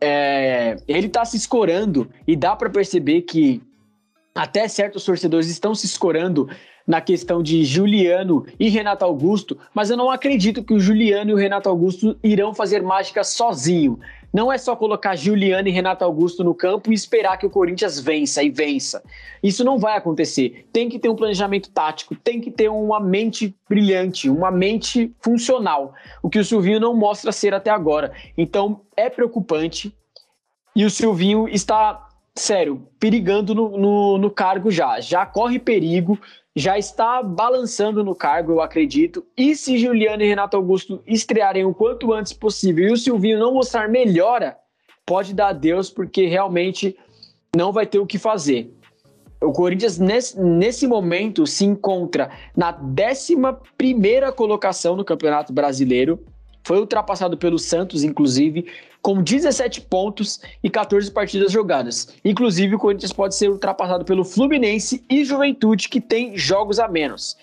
É, 0.00 0.76
ele 0.86 1.08
está 1.08 1.24
se 1.24 1.36
escorando 1.36 2.08
e 2.24 2.36
dá 2.36 2.54
para 2.54 2.70
perceber 2.70 3.22
que 3.22 3.60
até 4.32 4.68
certos 4.68 5.04
torcedores 5.04 5.48
estão 5.48 5.74
se 5.74 5.84
escorando 5.84 6.48
na 6.86 7.00
questão 7.00 7.42
de 7.42 7.64
Juliano 7.64 8.46
e 8.56 8.68
Renato 8.68 9.04
Augusto, 9.04 9.58
mas 9.74 9.90
eu 9.90 9.96
não 9.96 10.08
acredito 10.08 10.62
que 10.62 10.72
o 10.72 10.78
Juliano 10.78 11.32
e 11.32 11.34
o 11.34 11.36
Renato 11.36 11.68
Augusto 11.68 12.16
irão 12.22 12.54
fazer 12.54 12.82
mágica 12.82 13.24
sozinho. 13.24 13.98
Não 14.32 14.52
é 14.52 14.58
só 14.58 14.76
colocar 14.76 15.16
Juliano 15.16 15.68
e 15.68 15.70
Renato 15.70 16.04
Augusto 16.04 16.44
no 16.44 16.54
campo 16.54 16.90
e 16.90 16.94
esperar 16.94 17.38
que 17.38 17.46
o 17.46 17.50
Corinthians 17.50 17.98
vença 17.98 18.42
e 18.42 18.50
vença. 18.50 19.02
Isso 19.42 19.64
não 19.64 19.78
vai 19.78 19.96
acontecer. 19.96 20.66
Tem 20.72 20.88
que 20.88 20.98
ter 20.98 21.08
um 21.08 21.16
planejamento 21.16 21.70
tático, 21.70 22.14
tem 22.14 22.40
que 22.40 22.50
ter 22.50 22.68
uma 22.68 23.00
mente 23.00 23.56
brilhante, 23.68 24.28
uma 24.28 24.50
mente 24.50 25.14
funcional, 25.20 25.94
o 26.22 26.28
que 26.28 26.38
o 26.38 26.44
Silvinho 26.44 26.80
não 26.80 26.94
mostra 26.94 27.32
ser 27.32 27.54
até 27.54 27.70
agora. 27.70 28.12
Então 28.36 28.82
é 28.96 29.08
preocupante 29.08 29.94
e 30.76 30.84
o 30.84 30.90
Silvinho 30.90 31.48
está, 31.48 32.08
sério, 32.36 32.86
perigando 33.00 33.54
no, 33.54 33.76
no, 33.76 34.18
no 34.18 34.30
cargo 34.30 34.70
já. 34.70 35.00
Já 35.00 35.26
corre 35.26 35.58
perigo 35.58 36.18
já 36.58 36.76
está 36.76 37.22
balançando 37.22 38.02
no 38.02 38.16
cargo, 38.16 38.52
eu 38.52 38.60
acredito. 38.60 39.24
E 39.36 39.54
se 39.54 39.78
Juliano 39.78 40.24
e 40.24 40.26
Renato 40.26 40.56
Augusto 40.56 41.00
estrearem 41.06 41.64
o 41.64 41.72
quanto 41.72 42.12
antes 42.12 42.32
possível 42.32 42.88
e 42.88 42.92
o 42.92 42.96
Silvinho 42.96 43.38
não 43.38 43.54
mostrar 43.54 43.88
melhora, 43.88 44.58
pode 45.06 45.32
dar 45.32 45.48
adeus, 45.48 45.88
porque 45.88 46.26
realmente 46.26 46.96
não 47.56 47.72
vai 47.72 47.86
ter 47.86 48.00
o 48.00 48.06
que 48.06 48.18
fazer. 48.18 48.74
O 49.40 49.52
Corinthians, 49.52 49.98
nesse, 49.98 50.40
nesse 50.40 50.86
momento, 50.88 51.46
se 51.46 51.64
encontra 51.64 52.28
na 52.56 52.76
11 52.76 53.36
colocação 54.34 54.96
no 54.96 55.04
Campeonato 55.04 55.52
Brasileiro. 55.52 56.18
Foi 56.68 56.78
ultrapassado 56.78 57.38
pelo 57.38 57.58
Santos, 57.58 58.04
inclusive, 58.04 58.66
com 59.00 59.22
17 59.22 59.80
pontos 59.80 60.38
e 60.62 60.68
14 60.68 61.10
partidas 61.10 61.50
jogadas. 61.50 62.14
Inclusive, 62.22 62.74
o 62.74 62.78
Corinthians 62.78 63.10
pode 63.10 63.36
ser 63.36 63.48
ultrapassado 63.48 64.04
pelo 64.04 64.22
Fluminense 64.22 65.02
e 65.08 65.24
Juventude, 65.24 65.88
que 65.88 65.98
tem 65.98 66.36
jogos 66.36 66.78
a 66.78 66.86
menos, 66.86 67.38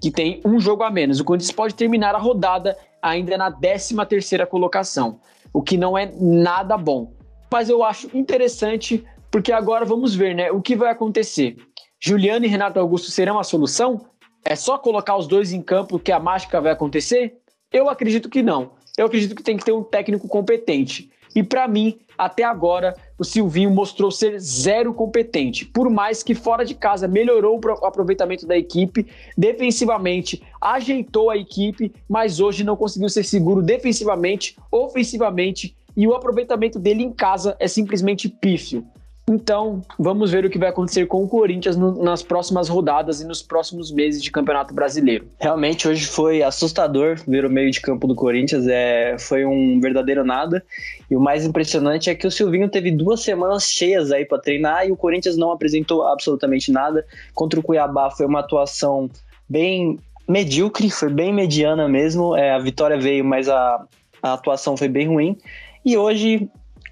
que 0.00 0.12
tem 0.12 0.40
um 0.44 0.60
jogo 0.60 0.84
a 0.84 0.92
menos. 0.92 1.18
O 1.18 1.24
Corinthians 1.24 1.50
pode 1.50 1.74
terminar 1.74 2.14
a 2.14 2.18
rodada 2.18 2.78
ainda 3.02 3.36
na 3.36 3.50
13ª 3.50 4.46
colocação, 4.46 5.18
o 5.52 5.60
que 5.60 5.76
não 5.76 5.98
é 5.98 6.12
nada 6.14 6.78
bom. 6.78 7.12
Mas 7.50 7.68
eu 7.68 7.82
acho 7.82 8.08
interessante, 8.16 9.04
porque 9.28 9.50
agora 9.50 9.84
vamos 9.84 10.14
ver 10.14 10.36
né, 10.36 10.52
o 10.52 10.62
que 10.62 10.76
vai 10.76 10.92
acontecer. 10.92 11.56
Juliano 11.98 12.44
e 12.44 12.48
Renato 12.48 12.78
Augusto 12.78 13.10
serão 13.10 13.40
a 13.40 13.42
solução? 13.42 14.06
É 14.44 14.54
só 14.54 14.78
colocar 14.78 15.16
os 15.16 15.26
dois 15.26 15.52
em 15.52 15.60
campo 15.60 15.98
que 15.98 16.12
a 16.12 16.20
mágica 16.20 16.60
vai 16.60 16.70
acontecer? 16.70 17.38
Eu 17.72 17.88
acredito 17.88 18.28
que 18.28 18.42
não 18.42 18.78
eu 18.98 19.06
acredito 19.06 19.34
que 19.34 19.42
tem 19.44 19.56
que 19.56 19.64
ter 19.64 19.72
um 19.72 19.84
técnico 19.84 20.26
competente. 20.26 21.08
E 21.34 21.42
para 21.42 21.68
mim, 21.68 21.98
até 22.16 22.42
agora, 22.42 22.96
o 23.16 23.22
Silvinho 23.22 23.70
mostrou 23.70 24.10
ser 24.10 24.40
zero 24.40 24.92
competente. 24.92 25.64
Por 25.64 25.88
mais 25.88 26.22
que 26.22 26.34
fora 26.34 26.64
de 26.64 26.74
casa 26.74 27.06
melhorou 27.06 27.60
o 27.64 27.86
aproveitamento 27.86 28.44
da 28.44 28.58
equipe, 28.58 29.06
defensivamente 29.36 30.42
ajeitou 30.60 31.30
a 31.30 31.36
equipe, 31.36 31.92
mas 32.08 32.40
hoje 32.40 32.64
não 32.64 32.76
conseguiu 32.76 33.08
ser 33.08 33.22
seguro 33.22 33.62
defensivamente, 33.62 34.56
ofensivamente, 34.72 35.76
e 35.96 36.06
o 36.06 36.14
aproveitamento 36.14 36.78
dele 36.78 37.04
em 37.04 37.12
casa 37.12 37.56
é 37.60 37.68
simplesmente 37.68 38.28
pífio. 38.28 38.84
Então, 39.28 39.82
vamos 39.98 40.30
ver 40.30 40.46
o 40.46 40.50
que 40.50 40.58
vai 40.58 40.70
acontecer 40.70 41.06
com 41.06 41.22
o 41.22 41.28
Corinthians 41.28 41.76
no, 41.76 42.02
nas 42.02 42.22
próximas 42.22 42.68
rodadas 42.68 43.20
e 43.20 43.26
nos 43.26 43.42
próximos 43.42 43.92
meses 43.92 44.22
de 44.22 44.30
Campeonato 44.30 44.72
Brasileiro. 44.72 45.26
Realmente, 45.38 45.86
hoje 45.86 46.06
foi 46.06 46.42
assustador 46.42 47.20
ver 47.26 47.44
o 47.44 47.50
meio 47.50 47.70
de 47.70 47.78
campo 47.80 48.06
do 48.06 48.14
Corinthians. 48.14 48.66
É, 48.66 49.16
foi 49.18 49.44
um 49.44 49.78
verdadeiro 49.80 50.24
nada. 50.24 50.64
E 51.10 51.16
o 51.16 51.20
mais 51.20 51.44
impressionante 51.44 52.08
é 52.08 52.14
que 52.14 52.26
o 52.26 52.30
Silvinho 52.30 52.70
teve 52.70 52.90
duas 52.90 53.20
semanas 53.20 53.64
cheias 53.64 54.10
aí 54.10 54.24
para 54.24 54.38
treinar 54.38 54.86
e 54.86 54.92
o 54.92 54.96
Corinthians 54.96 55.36
não 55.36 55.52
apresentou 55.52 56.06
absolutamente 56.06 56.72
nada. 56.72 57.04
Contra 57.34 57.60
o 57.60 57.62
Cuiabá 57.62 58.10
foi 58.10 58.24
uma 58.24 58.40
atuação 58.40 59.10
bem 59.46 59.98
medíocre, 60.26 60.90
foi 60.90 61.10
bem 61.10 61.34
mediana 61.34 61.86
mesmo. 61.86 62.34
É, 62.34 62.52
a 62.52 62.58
vitória 62.58 62.98
veio, 62.98 63.24
mas 63.24 63.48
a, 63.48 63.84
a 64.22 64.32
atuação 64.32 64.74
foi 64.74 64.88
bem 64.88 65.06
ruim. 65.06 65.36
E 65.84 65.96
hoje 65.96 66.48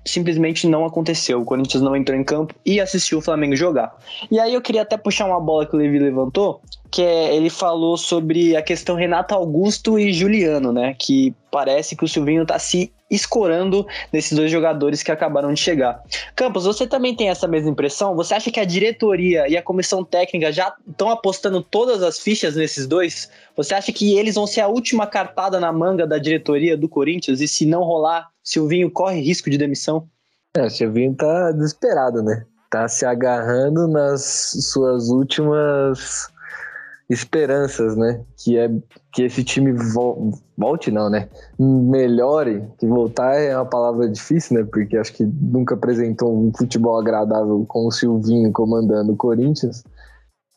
simplesmente 0.07 0.67
não 0.67 0.85
aconteceu. 0.85 1.41
O 1.41 1.45
Corinthians 1.45 1.83
não 1.83 1.97
entrou 1.97 2.19
em 2.19 2.25
campo 2.25 2.55
e 2.65 2.81
assistiu 2.81 3.19
o 3.19 3.23
Flamengo 3.23 3.57
jogar. 3.57 3.95
E 4.31 4.39
aí 4.39 4.55
eu 4.55 4.63
queria 4.63 4.83
até 4.83 4.97
puxar 4.97 5.27
uma 5.27 5.41
bola 5.41 5.67
que 5.67 5.75
o 5.75 5.79
Levi 5.79 5.99
levantou, 5.99 6.61
que 6.91 7.03
é 7.03 7.35
ele 7.35 7.51
falou 7.51 7.97
sobre 7.97 8.57
a 8.57 8.63
questão 8.63 8.97
Renato 8.97 9.35
Augusto 9.35 9.99
e 9.99 10.13
Juliano, 10.13 10.73
né? 10.73 10.95
Que 10.99 11.35
parece 11.51 11.97
que 11.97 12.05
o 12.05 12.09
Silvinho 12.09 12.47
tá 12.47 12.59
se 12.59 12.93
escorando 13.11 13.87
nesses 14.13 14.37
dois 14.37 14.51
jogadores 14.51 15.03
que 15.03 15.13
acabaram 15.13 15.53
de 15.53 15.61
chegar. 15.61 16.03
Campos, 16.35 16.65
você 16.65 16.87
também 16.87 17.15
tem 17.15 17.29
essa 17.29 17.47
mesma 17.47 17.71
impressão? 17.71 18.17
Você 18.17 18.35
acha 18.35 18.51
que 18.51 18.61
a 18.61 18.65
diretoria 18.65 19.49
e 19.49 19.57
a 19.57 19.63
comissão 19.63 20.05
técnica 20.05 20.53
já 20.53 20.75
estão 20.89 21.11
apostando 21.11 21.63
todas 21.63 22.03
as 22.03 22.19
fichas 22.19 22.57
nesses 22.57 22.87
dois? 22.87 23.31
Você 23.57 23.75
acha 23.75 23.93
que 23.93 24.19
eles 24.19 24.35
vão 24.35 24.47
ser 24.47 24.61
a 24.61 24.69
última 24.69 25.07
cartada 25.07 25.61
na 25.61 25.73
manga 25.73 26.07
da 26.07 26.19
diretoria 26.19 26.77
do 26.77 26.89
Corinthians 26.89 27.41
e 27.41 27.49
se 27.49 27.65
não 27.65 27.83
rolar, 27.83 28.29
Silvinho 28.43 28.91
corre 28.91 29.21
risco 29.21 29.49
de 29.49 29.59
demissão? 29.59 30.09
É, 30.57 30.69
Silvinho 30.69 31.15
tá 31.15 31.53
desesperado, 31.53 32.23
né? 32.23 32.45
Tá 32.71 32.89
se 32.89 33.07
agarrando 33.07 33.87
nas 33.87 34.23
suas 34.73 35.09
últimas 35.09 36.29
esperanças, 37.09 37.97
né? 37.97 38.21
Que 38.37 38.59
é 38.59 38.71
que 39.13 39.23
esse 39.23 39.45
time 39.45 39.73
volte, 40.57 40.91
não, 40.91 41.09
né? 41.09 41.29
Melhore, 41.59 42.65
que 42.79 42.87
voltar 42.87 43.35
é 43.37 43.57
uma 43.57 43.65
palavra 43.65 44.09
difícil, 44.09 44.59
né? 44.59 44.69
Porque 44.71 44.97
acho 44.97 45.13
que 45.13 45.25
nunca 45.25 45.75
apresentou 45.75 46.37
um 46.37 46.53
futebol 46.57 46.99
agradável 46.99 47.65
com 47.69 47.87
o 47.87 47.93
Silvinho 47.93 48.53
comandando 48.53 49.13
o 49.13 49.17
Corinthians. 49.17 49.85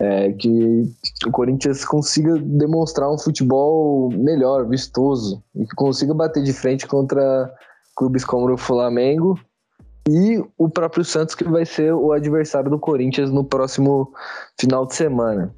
É, 0.02 0.32
que 0.32 0.90
o 1.28 1.32
Corinthians 1.32 1.84
consiga 1.84 2.38
demonstrar 2.38 3.12
um 3.12 3.18
futebol 3.18 4.10
melhor, 4.10 4.66
vistoso, 4.66 5.44
e 5.54 5.66
que 5.66 5.76
consiga 5.76 6.14
bater 6.14 6.42
de 6.42 6.54
frente 6.54 6.88
contra 6.88 7.54
clubes 7.98 8.24
como 8.24 8.50
o 8.50 8.58
Flamengo 8.58 9.38
e 10.08 10.42
o 10.58 10.70
próprio 10.70 11.04
Santos, 11.04 11.36
que 11.36 11.44
vai 11.44 11.66
ser 11.66 11.94
o 11.94 12.14
adversário 12.14 12.72
do 12.72 12.80
Corinthians 12.80 13.30
no 13.30 13.44
próximo 13.44 14.14
final 14.58 14.86
de 14.86 14.96
semana. 14.96 15.54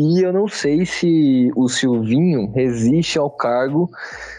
E 0.00 0.22
eu 0.22 0.32
não 0.32 0.48
sei 0.48 0.86
se 0.86 1.52
o 1.54 1.68
Silvinho 1.68 2.50
resiste 2.52 3.18
ao 3.18 3.28
cargo 3.28 3.90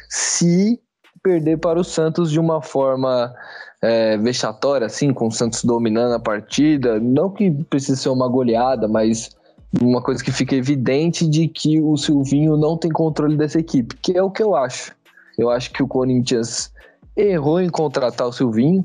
se 0.09 0.81
perder 1.21 1.59
para 1.59 1.79
o 1.79 1.83
Santos 1.83 2.31
de 2.31 2.39
uma 2.39 2.63
forma 2.63 3.31
é, 3.79 4.17
vexatória, 4.17 4.87
assim, 4.87 5.13
com 5.13 5.27
o 5.27 5.31
Santos 5.31 5.63
dominando 5.63 6.15
a 6.15 6.19
partida. 6.19 6.99
Não 6.99 7.29
que 7.29 7.51
precise 7.65 8.01
ser 8.01 8.09
uma 8.09 8.27
goleada, 8.27 8.87
mas 8.87 9.37
uma 9.79 10.01
coisa 10.01 10.23
que 10.23 10.31
fica 10.31 10.55
evidente 10.55 11.29
de 11.29 11.47
que 11.47 11.79
o 11.79 11.95
Silvinho 11.95 12.57
não 12.57 12.75
tem 12.75 12.89
controle 12.89 13.37
dessa 13.37 13.59
equipe, 13.59 13.95
que 13.97 14.17
é 14.17 14.23
o 14.23 14.31
que 14.31 14.41
eu 14.41 14.55
acho. 14.55 14.95
Eu 15.37 15.51
acho 15.51 15.71
que 15.71 15.83
o 15.83 15.87
Corinthians 15.87 16.73
errou 17.15 17.61
em 17.61 17.69
contratar 17.69 18.27
o 18.27 18.33
Silvinho, 18.33 18.83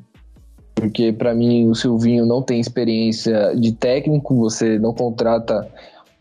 porque 0.75 1.11
para 1.11 1.35
mim 1.35 1.71
o 1.71 1.75
Silvinho 1.75 2.27
não 2.27 2.43
tem 2.43 2.61
experiência 2.61 3.55
de 3.57 3.73
técnico, 3.73 4.37
você 4.37 4.79
não 4.79 4.93
contrata 4.93 5.67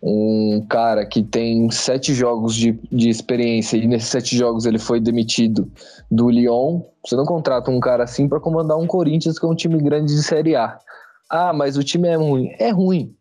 um 0.08 0.64
cara 0.70 1.04
que 1.04 1.24
tem 1.24 1.72
sete 1.72 2.14
jogos 2.14 2.54
de, 2.54 2.80
de 2.92 3.10
experiência 3.10 3.76
e 3.76 3.88
nesses 3.88 4.10
sete 4.10 4.38
jogos 4.38 4.68
ele 4.68 4.78
foi 4.78 5.00
demitido 5.00 5.68
do 6.12 6.30
Lyon. 6.30 6.82
Você 7.04 7.16
não 7.16 7.26
contrata 7.26 7.72
um 7.72 7.80
cara 7.80 8.04
assim 8.04 8.30
para 8.30 8.40
comandar 8.40 8.78
um 8.78 8.86
Corinthians 8.86 9.40
que 9.40 9.46
é 9.46 9.50
um 9.50 9.56
time 9.56 9.82
grande 9.82 10.14
de 10.14 10.22
Série 10.22 10.56
A. 10.56 10.78
Ah, 11.28 11.52
mas 11.52 11.76
o 11.76 11.84
time 11.84 12.08
é 12.08 12.16
ruim. 12.16 12.54
É 12.60 12.70
ruim. 12.70 13.16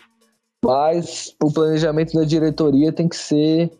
Mas 0.62 1.34
o 1.42 1.50
planejamento 1.50 2.12
da 2.12 2.24
diretoria 2.24 2.92
tem 2.92 3.08
que 3.08 3.16
ser 3.16 3.72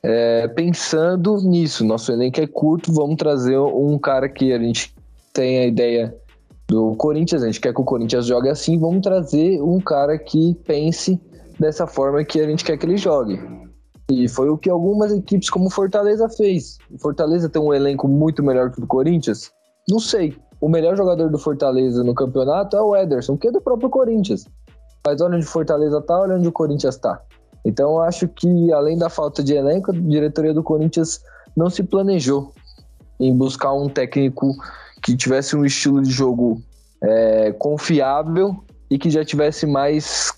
é, 0.00 0.46
pensando 0.46 1.38
nisso. 1.38 1.84
Nosso 1.84 2.12
elenco 2.12 2.40
é 2.40 2.46
curto, 2.46 2.92
vamos 2.92 3.16
trazer 3.16 3.58
um 3.58 3.98
cara 3.98 4.28
que 4.28 4.52
a 4.52 4.58
gente 4.58 4.94
tem 5.32 5.58
a 5.58 5.66
ideia 5.66 6.16
do 6.68 6.94
Corinthians, 6.94 7.42
a 7.42 7.46
gente 7.46 7.60
quer 7.60 7.74
que 7.74 7.80
o 7.80 7.84
Corinthians 7.84 8.26
jogue 8.26 8.48
assim, 8.48 8.78
vamos 8.78 9.02
trazer 9.02 9.60
um 9.60 9.80
cara 9.80 10.16
que 10.16 10.54
pense 10.64 11.20
dessa 11.58 11.86
forma 11.86 12.24
que 12.24 12.40
a 12.40 12.46
gente 12.46 12.64
quer 12.64 12.76
que 12.76 12.86
ele 12.86 12.96
jogue. 12.96 13.40
E 14.10 14.28
foi 14.28 14.48
o 14.50 14.58
que 14.58 14.68
algumas 14.68 15.12
equipes 15.12 15.48
como 15.48 15.70
Fortaleza 15.70 16.28
fez. 16.28 16.78
O 16.90 16.98
Fortaleza 16.98 17.48
tem 17.48 17.62
um 17.62 17.72
elenco 17.72 18.06
muito 18.06 18.42
melhor 18.42 18.70
que 18.70 18.78
o 18.78 18.80
do 18.82 18.86
Corinthians? 18.86 19.50
Não 19.88 19.98
sei. 19.98 20.36
O 20.60 20.68
melhor 20.68 20.96
jogador 20.96 21.30
do 21.30 21.38
Fortaleza 21.38 22.04
no 22.04 22.14
campeonato 22.14 22.76
é 22.76 22.82
o 22.82 22.94
Ederson, 22.94 23.36
que 23.36 23.48
é 23.48 23.50
do 23.50 23.60
próprio 23.60 23.88
Corinthians. 23.88 24.44
Mas 25.04 25.20
olha 25.20 25.36
onde 25.36 25.46
o 25.46 25.48
Fortaleza 25.48 26.00
tá, 26.02 26.20
olha 26.20 26.36
onde 26.36 26.46
o 26.46 26.52
Corinthians 26.52 26.96
tá. 26.96 27.20
Então 27.64 27.92
eu 27.92 28.00
acho 28.02 28.28
que, 28.28 28.72
além 28.72 28.98
da 28.98 29.08
falta 29.08 29.42
de 29.42 29.54
elenco, 29.54 29.90
a 29.90 29.94
diretoria 29.94 30.52
do 30.52 30.62
Corinthians 30.62 31.20
não 31.56 31.70
se 31.70 31.82
planejou 31.82 32.52
em 33.18 33.36
buscar 33.36 33.72
um 33.72 33.88
técnico 33.88 34.54
que 35.02 35.16
tivesse 35.16 35.56
um 35.56 35.64
estilo 35.64 36.02
de 36.02 36.10
jogo 36.10 36.60
é, 37.02 37.52
confiável 37.52 38.56
e 38.90 38.98
que 38.98 39.10
já 39.10 39.24
tivesse 39.24 39.66
mais 39.66 40.32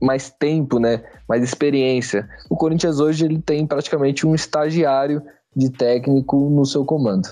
mais 0.00 0.30
tempo, 0.30 0.78
né? 0.78 1.02
Mais 1.28 1.42
experiência. 1.42 2.28
O 2.48 2.56
Corinthians 2.56 3.00
hoje 3.00 3.24
ele 3.24 3.38
tem 3.38 3.66
praticamente 3.66 4.26
um 4.26 4.34
estagiário 4.34 5.22
de 5.54 5.70
técnico 5.70 6.36
no 6.50 6.64
seu 6.64 6.84
comando. 6.84 7.28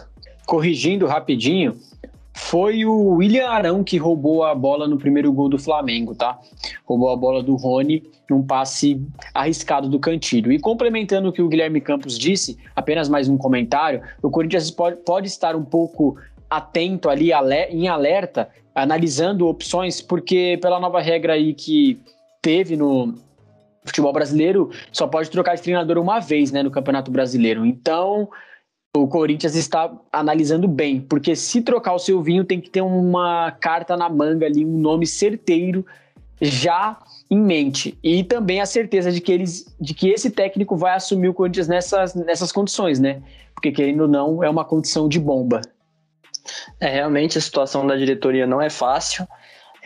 Corrigindo 0.47 1.07
rapidinho, 1.07 1.77
foi 2.37 2.85
o 2.85 3.15
William 3.15 3.49
Arão 3.49 3.83
que 3.83 3.97
roubou 3.97 4.45
a 4.45 4.55
bola 4.55 4.87
no 4.87 4.99
primeiro 4.99 5.33
gol 5.33 5.49
do 5.49 5.59
Flamengo, 5.59 6.15
tá? 6.15 6.39
Roubou 6.85 7.09
a 7.09 7.17
bola 7.17 7.43
do 7.43 7.57
Rony 7.57 8.03
num 8.29 8.43
passe 8.43 9.01
arriscado 9.33 9.89
do 9.89 9.99
Cantilho. 9.99 10.53
E 10.53 10.59
complementando 10.59 11.29
o 11.29 11.33
que 11.33 11.41
o 11.41 11.49
Guilherme 11.49 11.81
Campos 11.81 12.19
disse, 12.19 12.59
apenas 12.75 13.09
mais 13.09 13.29
um 13.29 13.39
comentário, 13.39 14.03
o 14.23 14.31
Corinthians 14.31 14.71
pode, 14.71 14.97
pode 14.99 15.29
estar 15.29 15.57
um 15.57 15.65
pouco 15.65 16.17
atento 16.49 17.09
ali, 17.09 17.31
em 17.71 17.89
alerta, 17.89 18.49
analisando 18.75 19.47
opções, 19.47 20.03
porque 20.03 20.59
pela 20.61 20.79
nova 20.79 21.01
regra 21.01 21.33
aí 21.33 21.55
que 21.55 21.99
teve 22.47 22.77
no 22.77 23.13
futebol 23.85 24.13
brasileiro, 24.13 24.71
só 24.93 25.09
pode 25.09 25.29
trocar 25.29 25.57
de 25.57 25.63
treinador 25.63 25.99
uma 25.99 26.21
vez, 26.21 26.53
né, 26.53 26.63
no 26.63 26.71
Campeonato 26.71 27.11
Brasileiro. 27.11 27.67
Então, 27.67 28.29
o 28.97 29.09
Corinthians 29.09 29.57
está 29.57 29.93
analisando 30.13 30.69
bem, 30.69 31.01
porque 31.01 31.35
se 31.35 31.61
trocar 31.61 31.95
o 31.95 31.99
Silvinho 31.99 32.45
tem 32.45 32.61
que 32.61 32.71
ter 32.71 32.83
uma 32.83 33.51
carta 33.51 33.97
na 33.97 34.09
manga 34.09 34.47
ali, 34.47 34.65
um 34.65 34.79
nome 34.79 35.09
certeiro 35.09 35.85
já 36.41 36.97
em 37.29 37.41
mente 37.41 37.99
e 38.01 38.23
também 38.23 38.61
a 38.61 38.67
certeza 38.67 39.11
de 39.11 39.21
que 39.21 39.33
eles 39.33 39.75
de 39.81 39.93
que 39.93 40.11
esse 40.11 40.31
técnico 40.31 40.77
vai 40.77 40.95
assumir 40.95 41.29
o 41.29 41.35
Corinthians 41.35 41.67
nessas, 41.67 42.15
nessas 42.15 42.53
condições, 42.53 43.01
né? 43.01 43.21
Porque 43.55 43.73
querendo 43.73 44.03
ou 44.03 44.09
não, 44.09 44.45
é 44.45 44.49
uma 44.49 44.65
condição 44.65 45.09
de 45.09 45.19
bomba. 45.19 45.63
É, 46.79 46.89
realmente 46.89 47.39
a 47.39 47.41
situação 47.41 47.85
da 47.85 47.97
diretoria 47.97 48.47
não 48.47 48.63
é 48.63 48.71
fácil. 48.71 49.27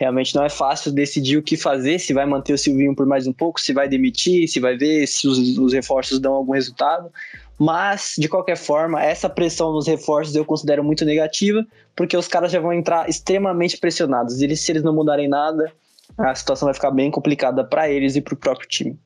Realmente 0.01 0.33
não 0.33 0.43
é 0.43 0.49
fácil 0.49 0.91
decidir 0.91 1.37
o 1.37 1.43
que 1.43 1.55
fazer, 1.55 1.99
se 1.99 2.11
vai 2.11 2.25
manter 2.25 2.53
o 2.53 2.57
Silvinho 2.57 2.95
por 2.95 3.05
mais 3.05 3.27
um 3.27 3.31
pouco, 3.31 3.61
se 3.61 3.71
vai 3.71 3.87
demitir, 3.87 4.47
se 4.47 4.59
vai 4.59 4.75
ver 4.75 5.05
se 5.05 5.27
os, 5.27 5.37
os 5.59 5.73
reforços 5.73 6.17
dão 6.17 6.33
algum 6.33 6.53
resultado. 6.53 7.11
Mas, 7.55 8.15
de 8.17 8.27
qualquer 8.27 8.57
forma, 8.57 8.99
essa 8.99 9.29
pressão 9.29 9.71
nos 9.71 9.85
reforços 9.85 10.35
eu 10.35 10.43
considero 10.43 10.83
muito 10.83 11.05
negativa, 11.05 11.63
porque 11.95 12.17
os 12.17 12.27
caras 12.27 12.51
já 12.51 12.59
vão 12.59 12.73
entrar 12.73 13.07
extremamente 13.07 13.77
pressionados. 13.77 14.41
E 14.41 14.57
se 14.57 14.71
eles 14.71 14.81
não 14.81 14.91
mudarem 14.91 15.27
nada, 15.27 15.71
a 16.17 16.33
situação 16.33 16.65
vai 16.65 16.73
ficar 16.73 16.89
bem 16.89 17.11
complicada 17.11 17.63
para 17.63 17.87
eles 17.87 18.15
e 18.15 18.21
para 18.21 18.33
o 18.33 18.37
próprio 18.37 18.67
time. 18.67 18.99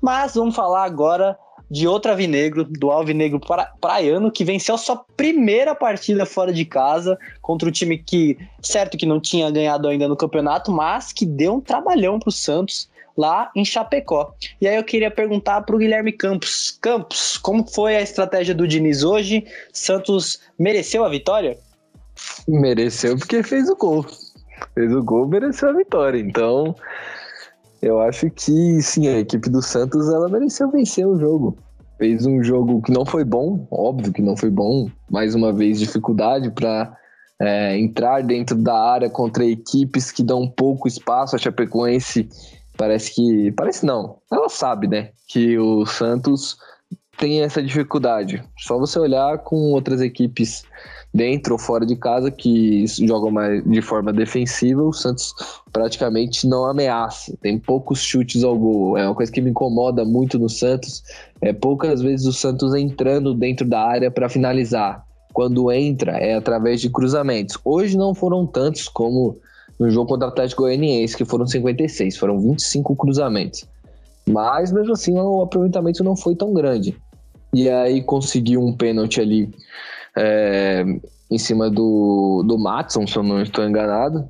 Mas 0.00 0.36
vamos 0.36 0.56
falar 0.56 0.84
agora 0.84 1.38
de 1.74 1.88
outro 1.88 2.12
Alvinegro, 2.12 2.62
do 2.62 2.88
Alvinegro 2.92 3.40
pra, 3.40 3.66
Praiano, 3.80 4.30
que 4.30 4.44
venceu 4.44 4.78
sua 4.78 5.04
primeira 5.16 5.74
partida 5.74 6.24
fora 6.24 6.52
de 6.52 6.64
casa 6.64 7.18
contra 7.42 7.68
um 7.68 7.72
time 7.72 7.98
que, 7.98 8.38
certo 8.62 8.96
que 8.96 9.04
não 9.04 9.18
tinha 9.18 9.50
ganhado 9.50 9.88
ainda 9.88 10.06
no 10.06 10.16
campeonato, 10.16 10.70
mas 10.70 11.12
que 11.12 11.26
deu 11.26 11.54
um 11.54 11.60
trabalhão 11.60 12.20
para 12.20 12.28
o 12.28 12.32
Santos 12.32 12.88
lá 13.16 13.50
em 13.56 13.64
Chapecó. 13.64 14.32
E 14.60 14.68
aí 14.68 14.76
eu 14.76 14.84
queria 14.84 15.10
perguntar 15.10 15.62
para 15.62 15.74
o 15.74 15.78
Guilherme 15.80 16.12
Campos. 16.12 16.78
Campos, 16.80 17.36
como 17.38 17.66
foi 17.66 17.96
a 17.96 18.02
estratégia 18.02 18.54
do 18.54 18.68
Diniz 18.68 19.02
hoje? 19.02 19.44
Santos 19.72 20.38
mereceu 20.56 21.04
a 21.04 21.08
vitória? 21.08 21.58
Mereceu 22.46 23.18
porque 23.18 23.42
fez 23.42 23.68
o 23.68 23.74
gol. 23.74 24.06
Fez 24.74 24.92
o 24.92 25.02
gol, 25.02 25.26
mereceu 25.26 25.70
a 25.70 25.72
vitória. 25.72 26.20
Então, 26.20 26.72
eu 27.82 28.00
acho 28.00 28.30
que 28.30 28.80
sim, 28.80 29.08
a 29.08 29.18
equipe 29.18 29.50
do 29.50 29.60
Santos 29.60 30.08
ela 30.08 30.28
mereceu 30.28 30.70
vencer 30.70 31.04
o 31.04 31.18
jogo. 31.18 31.58
Fez 31.98 32.26
um 32.26 32.42
jogo 32.42 32.82
que 32.82 32.92
não 32.92 33.06
foi 33.06 33.24
bom, 33.24 33.66
óbvio 33.70 34.12
que 34.12 34.22
não 34.22 34.36
foi 34.36 34.50
bom. 34.50 34.90
Mais 35.10 35.34
uma 35.34 35.52
vez, 35.52 35.78
dificuldade 35.78 36.50
para 36.50 36.96
é, 37.40 37.78
entrar 37.78 38.22
dentro 38.22 38.56
da 38.56 38.76
área 38.76 39.08
contra 39.08 39.44
equipes 39.44 40.10
que 40.10 40.22
dão 40.22 40.48
pouco 40.48 40.88
espaço. 40.88 41.36
A 41.36 41.38
Chapecoense 41.38 42.28
parece 42.76 43.14
que. 43.14 43.52
Parece 43.52 43.86
não, 43.86 44.18
ela 44.32 44.48
sabe, 44.48 44.88
né? 44.88 45.10
Que 45.28 45.58
o 45.58 45.86
Santos 45.86 46.56
tem 47.18 47.42
essa 47.42 47.62
dificuldade. 47.62 48.42
Só 48.58 48.78
você 48.78 48.98
olhar 48.98 49.38
com 49.38 49.72
outras 49.72 50.00
equipes 50.00 50.64
dentro 51.12 51.52
ou 51.54 51.58
fora 51.58 51.86
de 51.86 51.94
casa 51.94 52.30
que 52.30 52.84
jogam 52.86 53.30
mais 53.30 53.62
de 53.64 53.80
forma 53.80 54.12
defensiva, 54.12 54.82
o 54.82 54.92
Santos 54.92 55.32
praticamente 55.72 56.46
não 56.46 56.64
ameaça. 56.64 57.36
Tem 57.40 57.58
poucos 57.58 58.00
chutes 58.00 58.42
ao 58.42 58.58
gol. 58.58 58.98
É 58.98 59.06
uma 59.06 59.14
coisa 59.14 59.30
que 59.30 59.40
me 59.40 59.50
incomoda 59.50 60.04
muito 60.04 60.38
no 60.38 60.48
Santos. 60.48 61.02
É 61.40 61.52
poucas 61.52 62.02
vezes 62.02 62.26
o 62.26 62.32
Santos 62.32 62.74
entrando 62.74 63.32
dentro 63.32 63.66
da 63.66 63.80
área 63.80 64.10
para 64.10 64.28
finalizar. 64.28 65.04
Quando 65.32 65.70
entra 65.70 66.12
é 66.12 66.34
através 66.34 66.80
de 66.80 66.90
cruzamentos. 66.90 67.58
Hoje 67.64 67.96
não 67.96 68.14
foram 68.14 68.46
tantos 68.46 68.88
como 68.88 69.36
no 69.78 69.90
jogo 69.90 70.08
contra 70.08 70.28
o 70.28 70.30
Atlético 70.30 70.62
Goianiense, 70.62 71.16
que 71.16 71.24
foram 71.24 71.46
56, 71.46 72.16
foram 72.16 72.38
25 72.38 72.94
cruzamentos. 72.94 73.66
Mas 74.26 74.72
mesmo 74.72 74.92
assim 74.92 75.18
o 75.18 75.42
aproveitamento 75.42 76.02
não 76.02 76.16
foi 76.16 76.34
tão 76.34 76.52
grande. 76.54 76.96
E 77.54 77.68
aí 77.70 78.02
conseguiu 78.02 78.60
um 78.60 78.76
pênalti 78.76 79.20
ali 79.20 79.50
é, 80.16 80.84
em 81.30 81.38
cima 81.38 81.70
do, 81.70 82.42
do 82.46 82.58
Matson, 82.58 83.06
se 83.06 83.16
eu 83.16 83.22
não 83.22 83.40
estou 83.40 83.64
enganado. 83.64 84.28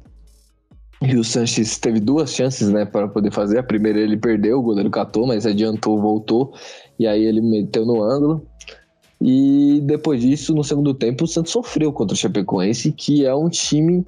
E 1.02 1.16
o 1.16 1.24
Sanches 1.24 1.78
teve 1.78 2.00
duas 2.00 2.32
chances, 2.34 2.70
né, 2.70 2.84
para 2.84 3.08
poder 3.08 3.30
fazer. 3.30 3.58
A 3.58 3.62
primeira 3.62 3.98
ele 3.98 4.16
perdeu, 4.16 4.58
o 4.58 4.62
goleiro 4.62 4.90
catou, 4.90 5.26
mas 5.26 5.44
adiantou, 5.44 6.00
voltou. 6.00 6.52
E 6.98 7.06
aí 7.06 7.24
ele 7.24 7.40
meteu 7.40 7.84
no 7.84 8.02
ângulo. 8.02 8.46
E 9.20 9.80
depois 9.84 10.20
disso, 10.20 10.54
no 10.54 10.64
segundo 10.64 10.94
tempo, 10.94 11.24
o 11.24 11.28
Santos 11.28 11.52
sofreu 11.52 11.92
contra 11.92 12.14
o 12.14 12.16
Chapecoense, 12.16 12.92
que 12.92 13.24
é 13.24 13.34
um 13.34 13.48
time 13.48 14.04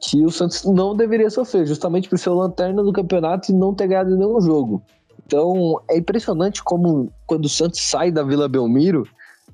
que 0.00 0.24
o 0.24 0.30
Santos 0.30 0.64
não 0.64 0.96
deveria 0.96 1.28
sofrer, 1.28 1.66
justamente 1.66 2.08
por 2.08 2.18
ser 2.18 2.30
o 2.30 2.34
lanterna 2.34 2.82
do 2.82 2.92
campeonato 2.92 3.50
e 3.50 3.54
não 3.54 3.74
ter 3.74 3.88
ganhado 3.88 4.16
nenhum 4.16 4.40
jogo. 4.40 4.82
Então 5.28 5.78
é 5.90 5.98
impressionante 5.98 6.64
como 6.64 7.12
quando 7.26 7.44
o 7.44 7.48
Santos 7.50 7.80
sai 7.82 8.10
da 8.10 8.22
Vila 8.22 8.48
Belmiro, 8.48 9.06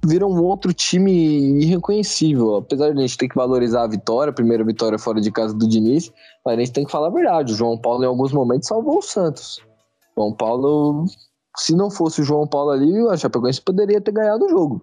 vira 0.06 0.24
um 0.24 0.40
outro 0.40 0.72
time 0.72 1.12
irreconhecível. 1.60 2.54
Apesar 2.54 2.92
de 2.92 2.98
a 2.98 3.00
gente 3.00 3.18
ter 3.18 3.28
que 3.28 3.34
valorizar 3.34 3.82
a 3.82 3.88
vitória, 3.88 4.30
a 4.30 4.34
primeira 4.34 4.62
vitória 4.62 4.96
fora 4.98 5.20
de 5.20 5.32
casa 5.32 5.52
do 5.52 5.68
Diniz, 5.68 6.12
mas 6.46 6.56
a 6.56 6.60
gente 6.60 6.72
tem 6.72 6.84
que 6.84 6.92
falar 6.92 7.08
a 7.08 7.10
verdade. 7.10 7.52
O 7.52 7.56
João 7.56 7.76
Paulo, 7.76 8.04
em 8.04 8.06
alguns 8.06 8.32
momentos, 8.32 8.68
salvou 8.68 8.98
o 8.98 9.02
Santos. 9.02 9.58
O 10.16 10.20
João 10.20 10.32
Paulo, 10.32 11.06
se 11.56 11.74
não 11.74 11.90
fosse 11.90 12.20
o 12.20 12.24
João 12.24 12.46
Paulo 12.46 12.70
ali, 12.70 12.96
a 13.08 13.16
Chapecoense 13.16 13.60
poderia 13.60 14.00
ter 14.00 14.12
ganhado 14.12 14.44
o 14.44 14.48
jogo. 14.48 14.80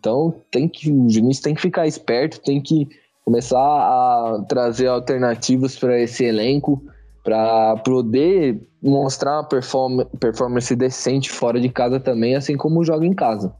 Então 0.00 0.34
tem 0.50 0.68
que, 0.68 0.90
o 0.90 1.06
Diniz 1.06 1.38
tem 1.38 1.54
que 1.54 1.62
ficar 1.62 1.86
esperto, 1.86 2.40
tem 2.40 2.60
que 2.60 2.88
começar 3.24 3.58
a 3.58 4.44
trazer 4.48 4.88
alternativas 4.88 5.76
para 5.76 6.00
esse 6.00 6.24
elenco, 6.24 6.82
para 7.26 7.76
poder 7.78 8.56
mostrar 8.80 9.38
uma 9.38 9.48
perform 9.48 10.04
performance 10.20 10.76
decente 10.76 11.28
fora 11.28 11.60
de 11.60 11.68
casa 11.68 11.98
também, 11.98 12.36
assim 12.36 12.56
como 12.56 12.84
joga 12.84 13.04
em 13.04 13.12
casa. 13.12 13.52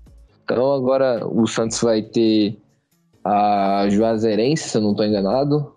Então 0.44 0.72
agora 0.72 1.26
o 1.26 1.48
Santos 1.48 1.81
vai 1.81 2.00
ter 2.00 2.57
a 3.24 3.88
Juazeirense, 3.90 4.68
se 4.68 4.79
eu 4.79 4.83
não 4.83 4.92
estou 4.92 5.05
enganado. 5.05 5.72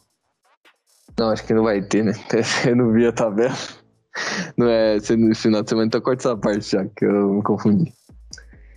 Não, 1.17 1.31
acho 1.31 1.43
que 1.43 1.53
não 1.55 1.63
vai 1.63 1.81
ter, 1.81 2.03
né? 2.03 2.13
Eu 2.65 2.75
não 2.75 2.93
vi 2.93 3.07
a 3.07 3.11
tabela. 3.11 3.57
Não 4.55 4.67
é 4.69 4.97
no 5.17 5.35
final 5.35 5.63
de 5.63 5.69
semana, 5.69 5.87
então 5.87 5.99
corta 5.99 6.21
essa 6.21 6.37
parte 6.37 6.71
já, 6.71 6.85
que 6.85 7.05
eu 7.05 7.33
me 7.33 7.41
confundi. 7.41 7.91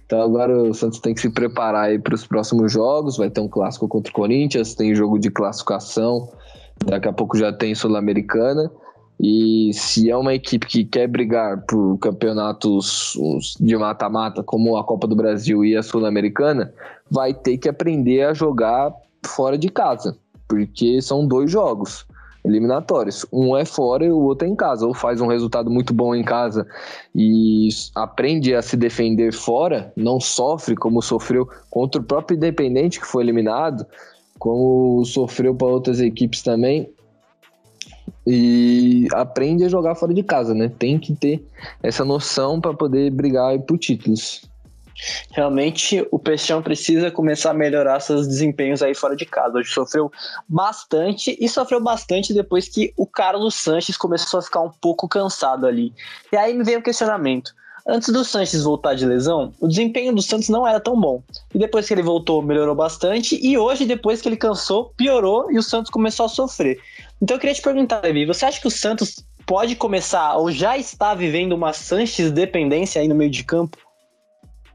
Então 0.07 0.23
agora 0.23 0.57
o 0.57 0.73
Santos 0.73 1.01
tem 1.01 1.15
que 1.15 1.21
se 1.21 1.31
preparar 1.31 1.85
aí 1.85 1.99
para 1.99 2.15
os 2.15 2.27
próximos 2.27 2.73
jogos. 2.73 3.19
Vai 3.19 3.31
ter 3.31 3.41
um 3.43 3.49
clássico 3.49 3.87
contra 3.87 4.11
o 4.11 4.15
Corinthians, 4.15 4.75
tem 4.75 4.95
jogo 4.95 5.19
de 5.19 5.31
classificação, 5.31 6.33
daqui 6.87 7.09
a 7.09 7.13
pouco 7.13 7.37
já 7.37 7.53
tem 7.53 7.75
Sul-Americana. 7.75 8.71
E 9.21 9.71
se 9.73 10.11
é 10.11 10.17
uma 10.17 10.35
equipe 10.35 10.67
que 10.67 10.85
quer 10.85 11.07
brigar 11.07 11.63
por 11.63 11.97
campeonatos 11.99 13.17
de 13.61 13.77
mata-mata, 13.77 14.43
como 14.43 14.77
a 14.77 14.85
Copa 14.85 15.07
do 15.07 15.15
Brasil 15.15 15.65
e 15.65 15.77
a 15.77 15.83
Sul-Americana, 15.83 16.73
vai 17.11 17.33
ter 17.33 17.59
que 17.59 17.69
aprender 17.69 18.23
a 18.23 18.35
jogar 18.35 18.93
fora 19.25 19.57
de 19.57 19.69
casa, 19.69 20.17
porque 20.49 21.01
são 21.01 21.27
dois 21.27 21.51
jogos 21.51 22.05
eliminatórios. 22.45 23.25
Um 23.33 23.57
é 23.57 23.65
fora 23.65 24.05
e 24.05 24.11
o 24.11 24.19
outro 24.19 24.47
é 24.47 24.51
em 24.51 24.57
casa. 24.57 24.87
Ou 24.87 24.95
faz 24.95 25.21
um 25.21 25.27
resultado 25.27 25.71
muito 25.71 25.95
bom 25.95 26.15
em 26.15 26.25
casa 26.25 26.67
e 27.15 27.69
aprende 27.95 28.55
a 28.55 28.63
se 28.63 28.77
defender 28.77 29.33
fora, 29.33 29.93
não 29.97 30.21
sofre 30.21 30.75
como 30.75 31.01
sofreu 31.01 31.49
contra 31.71 32.01
o 32.01 32.05
próprio 32.05 32.37
Independente, 32.37 33.01
que 33.01 33.07
foi 33.07 33.23
eliminado, 33.23 33.87
como 34.39 35.05
sofreu 35.05 35.55
para 35.55 35.69
outras 35.69 36.01
equipes 36.01 36.43
também. 36.43 36.91
E 38.27 39.09
aprende 39.13 39.65
a 39.65 39.69
jogar 39.69 39.95
fora 39.95 40.15
de 40.15 40.23
casa, 40.23 40.55
né? 40.55 40.71
Tem 40.79 40.99
que 40.99 41.15
ter 41.15 41.45
essa 41.83 42.05
noção 42.05 42.61
para 42.61 42.73
poder 42.73 43.11
brigar 43.11 43.59
por 43.61 43.79
títulos. 43.79 44.43
Realmente 45.33 46.07
o 46.11 46.19
Peixão 46.19 46.63
precisa 46.63 47.11
começar 47.11 47.51
a 47.51 47.55
melhorar 47.55 47.99
seus 48.01 48.29
desempenhos 48.29 48.83
aí 48.83 48.95
fora 48.95 49.17
de 49.17 49.25
casa. 49.25 49.59
Hoje 49.59 49.71
sofreu 49.71 50.13
bastante 50.49 51.37
e 51.41 51.49
sofreu 51.49 51.81
bastante 51.81 52.33
depois 52.33 52.69
que 52.69 52.93
o 52.97 53.07
Carlos 53.07 53.55
Sanches 53.55 53.97
começou 53.97 54.39
a 54.39 54.43
ficar 54.43 54.61
um 54.61 54.71
pouco 54.71 55.09
cansado 55.09 55.67
ali. 55.67 55.93
E 56.31 56.37
aí 56.37 56.55
me 56.55 56.63
veio 56.63 56.79
o 56.79 56.83
questionamento. 56.83 57.53
Antes 57.85 58.11
do 58.11 58.25
Sanches 58.25 58.63
voltar 58.63 58.95
de 58.95 59.05
lesão, 59.05 59.53
o 59.61 59.67
desempenho 59.67 60.15
do 60.15 60.23
Santos 60.23 60.49
não 60.49 60.65
era 60.65 60.79
tão 60.79 60.99
bom. 61.01 61.21
E 61.53 61.59
depois 61.59 61.89
que 61.89 61.93
ele 61.93 62.03
voltou, 62.03 62.41
melhorou 62.41 62.77
bastante. 62.77 63.37
E 63.45 63.59
hoje, 63.59 63.85
depois 63.85 64.21
que 64.21 64.29
ele 64.29 64.37
cansou, 64.37 64.93
piorou 64.97 65.51
e 65.51 65.59
o 65.59 65.63
Santos 65.63 65.91
começou 65.91 66.27
a 66.27 66.29
sofrer. 66.29 66.79
Então 67.23 67.37
eu 67.37 67.41
queria 67.41 67.55
te 67.55 67.63
perguntar, 67.63 68.03
Levi, 68.03 68.27
você 68.27 68.45
acha 68.45 68.61
que 68.61 68.67
o 68.67 68.71
Santos 68.71 69.25
pode 69.47 69.77
começar 69.77 70.37
ou 70.37 70.51
já 70.51 70.77
está 70.77 71.15
vivendo 71.15 71.53
uma 71.53 71.73
Sanches 71.73 72.33
dependência 72.33 73.01
aí 73.01 73.07
no 73.07 73.15
meio 73.15 73.31
de 73.31 73.45
campo? 73.45 73.79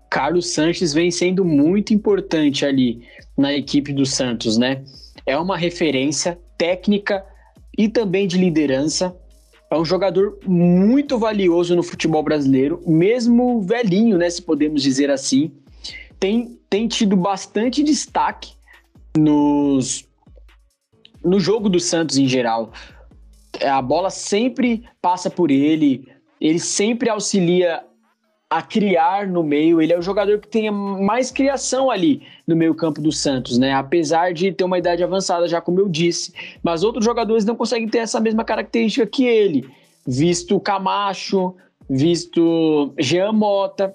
Carlos 0.10 0.53
Sanches 0.53 0.93
vem 0.93 1.12
sendo 1.12 1.43
muito 1.43 1.93
importante 1.93 2.65
ali 2.65 3.05
na 3.38 3.51
equipe 3.51 3.91
do 3.91 4.05
Santos, 4.05 4.57
né? 4.57 4.86
É 5.25 5.38
uma 5.38 5.57
referência 5.57 6.39
técnica 6.57 7.25
e 7.77 7.89
também 7.89 8.25
de 8.25 8.38
liderança. 8.38 9.13
É 9.69 9.77
um 9.77 9.83
jogador 9.83 10.39
muito 10.45 11.19
valioso 11.19 11.75
no 11.75 11.83
futebol 11.83 12.23
brasileiro, 12.23 12.81
mesmo 12.88 13.62
velhinho, 13.62 14.17
né? 14.17 14.29
Se 14.29 14.41
podemos 14.41 14.81
dizer 14.81 15.12
assim. 15.12 15.51
Tem, 16.17 16.57
tem 16.69 16.88
tido 16.88 17.17
bastante 17.17 17.83
destaque 17.83 18.53
nos, 19.17 20.07
no 21.28 21.40
jogo 21.40 21.70
do 21.70 21.80
Santos 21.80 22.18
em 22.18 22.28
geral. 22.28 22.72
A 23.62 23.82
bola 23.82 24.10
sempre 24.10 24.84
passa 25.02 25.30
por 25.30 25.52
ele, 25.52 26.08
ele 26.40 26.60
sempre 26.60 27.10
auxilia 27.10 27.84
a 28.50 28.62
criar 28.62 29.28
no 29.28 29.44
meio. 29.44 29.82
Ele 29.82 29.92
é 29.92 29.98
o 29.98 30.02
jogador 30.02 30.40
que 30.40 30.48
tem 30.48 30.72
mais 30.72 31.32
criação 31.32 31.92
ali 31.92 32.22
no 32.48 32.56
meio 32.56 32.74
campo 32.74 33.02
do 33.02 33.12
Santos, 33.12 33.58
né? 33.58 33.74
Apesar 33.74 34.34
de 34.34 34.52
ter 34.52 34.63
uma 34.63 34.78
idade 34.78 35.04
avançada, 35.04 35.48
já 35.48 35.60
como 35.60 35.80
eu 35.80 35.90
disse. 35.90 36.34
Mas 36.63 36.84
outros 36.84 37.04
jogadores 37.04 37.44
não 37.46 37.56
conseguem 37.56 37.88
ter 37.88 38.00
essa 38.00 38.20
mesma 38.20 38.44
característica 38.44 39.06
que 39.06 39.26
ele. 39.26 39.68
Visto 40.06 40.60
Camacho, 40.60 41.56
visto 41.90 42.94
Jean 42.98 43.34
Mota. 43.34 43.94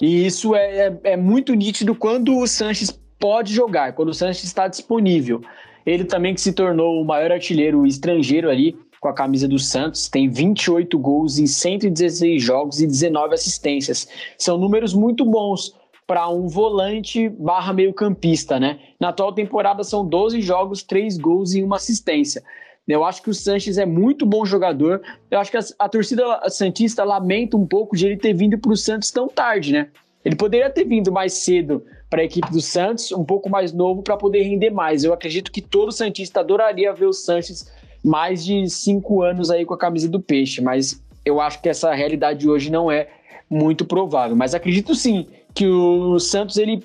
E 0.00 0.26
isso 0.26 0.54
é, 0.54 0.88
é, 0.88 1.00
é 1.04 1.16
muito 1.16 1.54
nítido 1.54 1.94
quando 1.94 2.36
o 2.38 2.46
Sanches 2.46 2.98
pode 3.18 3.52
jogar, 3.52 3.94
quando 3.94 4.10
o 4.10 4.14
Sanches 4.14 4.44
está 4.44 4.68
disponível. 4.68 5.42
Ele 5.86 6.04
também 6.04 6.34
que 6.34 6.40
se 6.40 6.52
tornou 6.52 7.00
o 7.00 7.04
maior 7.04 7.30
artilheiro 7.30 7.86
estrangeiro 7.86 8.50
ali 8.50 8.76
com 9.00 9.08
a 9.08 9.14
camisa 9.14 9.46
do 9.46 9.58
Santos, 9.58 10.08
tem 10.08 10.28
28 10.28 10.98
gols 10.98 11.38
em 11.38 11.46
116 11.46 12.42
jogos 12.42 12.80
e 12.80 12.86
19 12.86 13.34
assistências. 13.34 14.08
São 14.36 14.58
números 14.58 14.92
muito 14.92 15.24
bons 15.24 15.72
para 16.06 16.28
um 16.28 16.48
volante 16.48 17.28
barra 17.28 17.72
meio 17.72 17.92
campista, 17.92 18.58
né? 18.58 18.80
Na 18.98 19.08
atual 19.10 19.32
temporada 19.32 19.84
são 19.84 20.04
12 20.04 20.40
jogos, 20.40 20.82
3 20.82 21.18
gols 21.18 21.54
e 21.54 21.62
uma 21.62 21.76
assistência. 21.76 22.42
Eu 22.88 23.04
acho 23.04 23.22
que 23.22 23.30
o 23.30 23.34
Sanches 23.34 23.78
é 23.78 23.86
muito 23.86 24.24
bom 24.24 24.44
jogador. 24.44 25.02
Eu 25.30 25.40
acho 25.40 25.50
que 25.50 25.56
a, 25.56 25.64
a 25.78 25.88
torcida 25.88 26.48
Santista 26.48 27.02
lamenta 27.02 27.56
um 27.56 27.66
pouco 27.66 27.96
de 27.96 28.06
ele 28.06 28.16
ter 28.16 28.32
vindo 28.32 28.56
para 28.58 28.72
o 28.72 28.76
Santos 28.76 29.10
tão 29.10 29.28
tarde, 29.28 29.72
né? 29.72 29.88
Ele 30.24 30.36
poderia 30.36 30.70
ter 30.70 30.84
vindo 30.84 31.12
mais 31.12 31.32
cedo 31.32 31.84
para 32.08 32.22
a 32.22 32.24
equipe 32.24 32.50
do 32.50 32.60
Santos, 32.60 33.12
um 33.12 33.24
pouco 33.24 33.50
mais 33.50 33.72
novo, 33.72 34.02
para 34.02 34.16
poder 34.16 34.42
render 34.42 34.70
mais. 34.70 35.04
Eu 35.04 35.12
acredito 35.12 35.50
que 35.50 35.60
todo 35.60 35.92
Santista 35.92 36.40
adoraria 36.40 36.92
ver 36.92 37.06
o 37.06 37.12
Sanches 37.12 37.70
mais 38.04 38.44
de 38.44 38.68
cinco 38.70 39.22
anos 39.22 39.50
aí 39.50 39.64
com 39.64 39.74
a 39.74 39.78
camisa 39.78 40.08
do 40.08 40.20
Peixe, 40.20 40.60
mas 40.60 41.02
eu 41.24 41.40
acho 41.40 41.60
que 41.60 41.68
essa 41.68 41.92
realidade 41.92 42.48
hoje 42.48 42.70
não 42.70 42.90
é 42.90 43.08
muito 43.50 43.84
provável. 43.84 44.36
Mas 44.36 44.54
acredito 44.54 44.94
sim 44.94 45.26
que 45.52 45.66
o 45.66 46.18
Santos 46.18 46.56
ele 46.56 46.84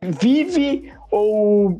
vive 0.00 0.90
ou 1.10 1.78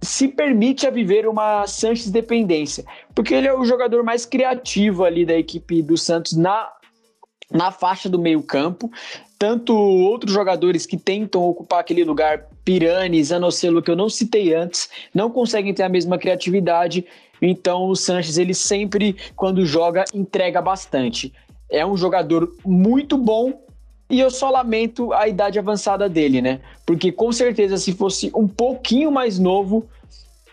se 0.00 0.28
permite 0.28 0.86
a 0.86 0.90
viver 0.90 1.26
uma 1.28 1.66
Sanches 1.66 2.10
dependência, 2.10 2.84
porque 3.14 3.34
ele 3.34 3.48
é 3.48 3.54
o 3.54 3.64
jogador 3.64 4.02
mais 4.02 4.24
criativo 4.24 5.04
ali 5.04 5.24
da 5.24 5.34
equipe 5.34 5.82
do 5.82 5.96
Santos 5.96 6.36
na 6.36 6.70
na 7.52 7.70
faixa 7.70 8.08
do 8.08 8.18
meio-campo, 8.18 8.90
tanto 9.42 9.74
outros 9.74 10.32
jogadores 10.32 10.86
que 10.86 10.96
tentam 10.96 11.42
ocupar 11.42 11.80
aquele 11.80 12.04
lugar, 12.04 12.46
Pirani, 12.64 13.24
Zanocelo, 13.24 13.82
que 13.82 13.90
eu 13.90 13.96
não 13.96 14.08
citei 14.08 14.54
antes, 14.54 14.88
não 15.12 15.28
conseguem 15.28 15.74
ter 15.74 15.82
a 15.82 15.88
mesma 15.88 16.16
criatividade 16.16 17.04
então 17.42 17.88
o 17.88 17.96
Sanches 17.96 18.38
ele 18.38 18.54
sempre 18.54 19.16
quando 19.34 19.66
joga 19.66 20.04
entrega 20.14 20.62
bastante. 20.62 21.32
É 21.68 21.84
um 21.84 21.96
jogador 21.96 22.54
muito 22.64 23.18
bom 23.18 23.64
e 24.08 24.20
eu 24.20 24.30
só 24.30 24.48
lamento 24.48 25.12
a 25.12 25.26
idade 25.26 25.58
avançada 25.58 26.08
dele, 26.08 26.40
né? 26.40 26.60
Porque 26.86 27.10
com 27.10 27.32
certeza 27.32 27.76
se 27.78 27.92
fosse 27.92 28.30
um 28.36 28.46
pouquinho 28.46 29.10
mais 29.10 29.40
novo, 29.40 29.88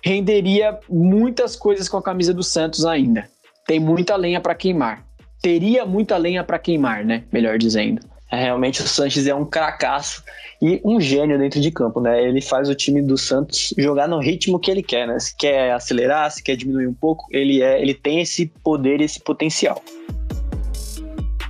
renderia 0.03 0.79
muitas 0.89 1.55
coisas 1.55 1.87
com 1.87 1.97
a 1.97 2.01
camisa 2.01 2.33
do 2.33 2.41
Santos 2.41 2.83
ainda. 2.83 3.29
Tem 3.67 3.79
muita 3.79 4.15
lenha 4.15 4.41
para 4.41 4.55
queimar. 4.55 5.05
Teria 5.43 5.85
muita 5.85 6.17
lenha 6.17 6.43
para 6.43 6.57
queimar, 6.57 7.05
né? 7.05 7.23
Melhor 7.31 7.59
dizendo. 7.59 8.08
É, 8.31 8.43
realmente 8.43 8.81
o 8.81 8.87
Sanches 8.87 9.25
é 9.25 9.33
um 9.33 9.45
cracaço 9.45 10.23
e 10.61 10.79
um 10.83 11.01
gênio 11.01 11.37
dentro 11.37 11.59
de 11.59 11.71
campo, 11.71 11.99
né? 11.99 12.23
Ele 12.23 12.41
faz 12.41 12.69
o 12.69 12.75
time 12.75 13.01
do 13.01 13.17
Santos 13.17 13.73
jogar 13.77 14.07
no 14.07 14.19
ritmo 14.19 14.59
que 14.59 14.69
ele 14.69 14.83
quer, 14.83 15.07
né? 15.07 15.17
Se 15.19 15.35
quer 15.35 15.71
acelerar, 15.71 16.29
se 16.29 16.43
quer 16.43 16.55
diminuir 16.55 16.87
um 16.87 16.93
pouco, 16.93 17.25
ele 17.31 17.61
é, 17.61 17.81
ele 17.81 17.93
tem 17.93 18.21
esse 18.21 18.45
poder, 18.63 19.01
esse 19.01 19.19
potencial. 19.19 19.81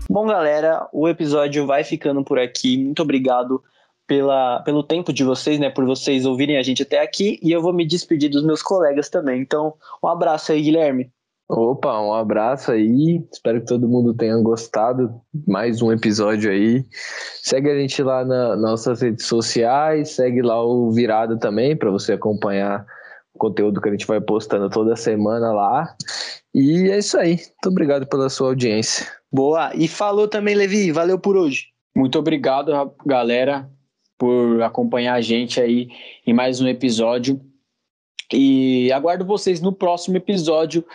Bom, 0.10 0.26
galera, 0.26 0.88
o 0.94 1.08
episódio 1.08 1.66
vai 1.68 1.84
ficando 1.84 2.24
por 2.24 2.40
aqui. 2.40 2.78
Muito 2.78 3.02
obrigado 3.02 3.62
pela, 4.08 4.60
pelo 4.62 4.82
tempo 4.82 5.14
de 5.14 5.24
vocês, 5.24 5.60
né? 5.60 5.70
Por 5.70 5.86
vocês 5.86 6.26
ouvirem 6.26 6.58
a 6.58 6.64
gente 6.64 6.82
até 6.82 7.00
aqui. 7.02 7.40
E 7.44 7.52
eu 7.52 7.62
vou 7.62 7.74
me 7.74 7.86
despedir 7.86 8.30
dos 8.30 8.44
meus 8.44 8.64
colegas 8.64 9.10
também. 9.10 9.40
Então, 9.42 9.76
um 10.04 10.08
abraço 10.08 10.52
aí, 10.52 10.62
Guilherme. 10.62 11.12
Opa, 11.52 12.00
um 12.00 12.14
abraço 12.14 12.72
aí. 12.72 13.26
Espero 13.34 13.60
que 13.60 13.66
todo 13.66 13.90
mundo 13.90 14.14
tenha 14.14 14.38
gostado. 14.38 15.20
Mais 15.48 15.82
um 15.82 15.92
episódio 15.92 16.52
aí. 16.52 16.86
Segue 17.42 17.72
a 17.72 17.80
gente 17.80 18.04
lá 18.04 18.24
na, 18.24 18.50
nas 18.50 18.62
nossas 18.62 19.02
redes 19.02 19.26
sociais, 19.26 20.12
segue 20.12 20.44
lá 20.44 20.64
o 20.64 20.92
Virada 20.92 21.40
também 21.40 21.76
para 21.76 21.90
você 21.90 22.14
acompanhar 22.14 22.86
o 23.34 23.40
conteúdo 23.40 23.82
que 23.82 23.90
a 23.90 23.92
gente 23.92 24.06
vai 24.06 24.22
postando 24.22 24.70
toda 24.70 24.96
semana 24.96 25.52
lá. 25.52 25.96
E 26.54 26.88
é 26.92 27.00
isso 27.00 27.18
aí. 27.18 27.38
Muito 27.38 27.70
obrigado 27.70 28.06
pela 28.06 28.30
sua 28.30 28.50
audiência. 28.50 29.08
Boa. 29.32 29.72
E 29.74 29.88
falou 29.88 30.28
também, 30.28 30.54
Levi. 30.54 30.92
Valeu 30.92 31.18
por 31.18 31.36
hoje. 31.36 31.70
Muito 31.96 32.20
obrigado, 32.20 32.72
galera, 33.04 33.68
por 34.20 34.62
acompanhar 34.62 35.16
a 35.16 35.22
gente 35.22 35.60
aí 35.60 35.88
em 36.28 36.34
mais 36.34 36.62
um 36.62 36.68
episódio. 36.68 37.42
E 38.32 38.92
aguardo 38.92 39.26
vocês 39.26 39.60
no 39.60 39.74
próximo 39.74 40.16
episódio 40.16 40.86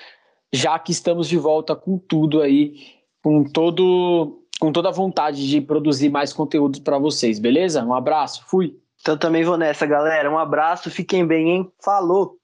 já 0.55 0.79
que 0.79 0.93
estamos 0.93 1.29
de 1.29 1.37
volta 1.37 1.75
com 1.75 1.99
tudo 1.99 2.41
aí, 2.41 2.75
com 3.23 3.43
todo 3.43 4.41
com 4.61 4.71
toda 4.71 4.89
a 4.89 4.93
vontade 4.93 5.49
de 5.49 5.61
produzir 5.61 6.09
mais 6.09 6.33
conteúdo 6.33 6.81
para 6.81 6.97
vocês, 6.97 7.41
beleza? 7.41 7.85
Um 7.85 7.93
abraço, 7.93 8.45
fui. 8.47 8.79
Então 9.01 9.19
também 9.19 9.45
vou 9.45 9.59
nessa, 9.59 9.85
galera. 9.85 10.31
Um 10.31 10.39
abraço, 10.39 10.91
fiquem 10.91 11.27
bem, 11.27 11.51
hein? 11.51 11.73
Falou! 11.83 12.39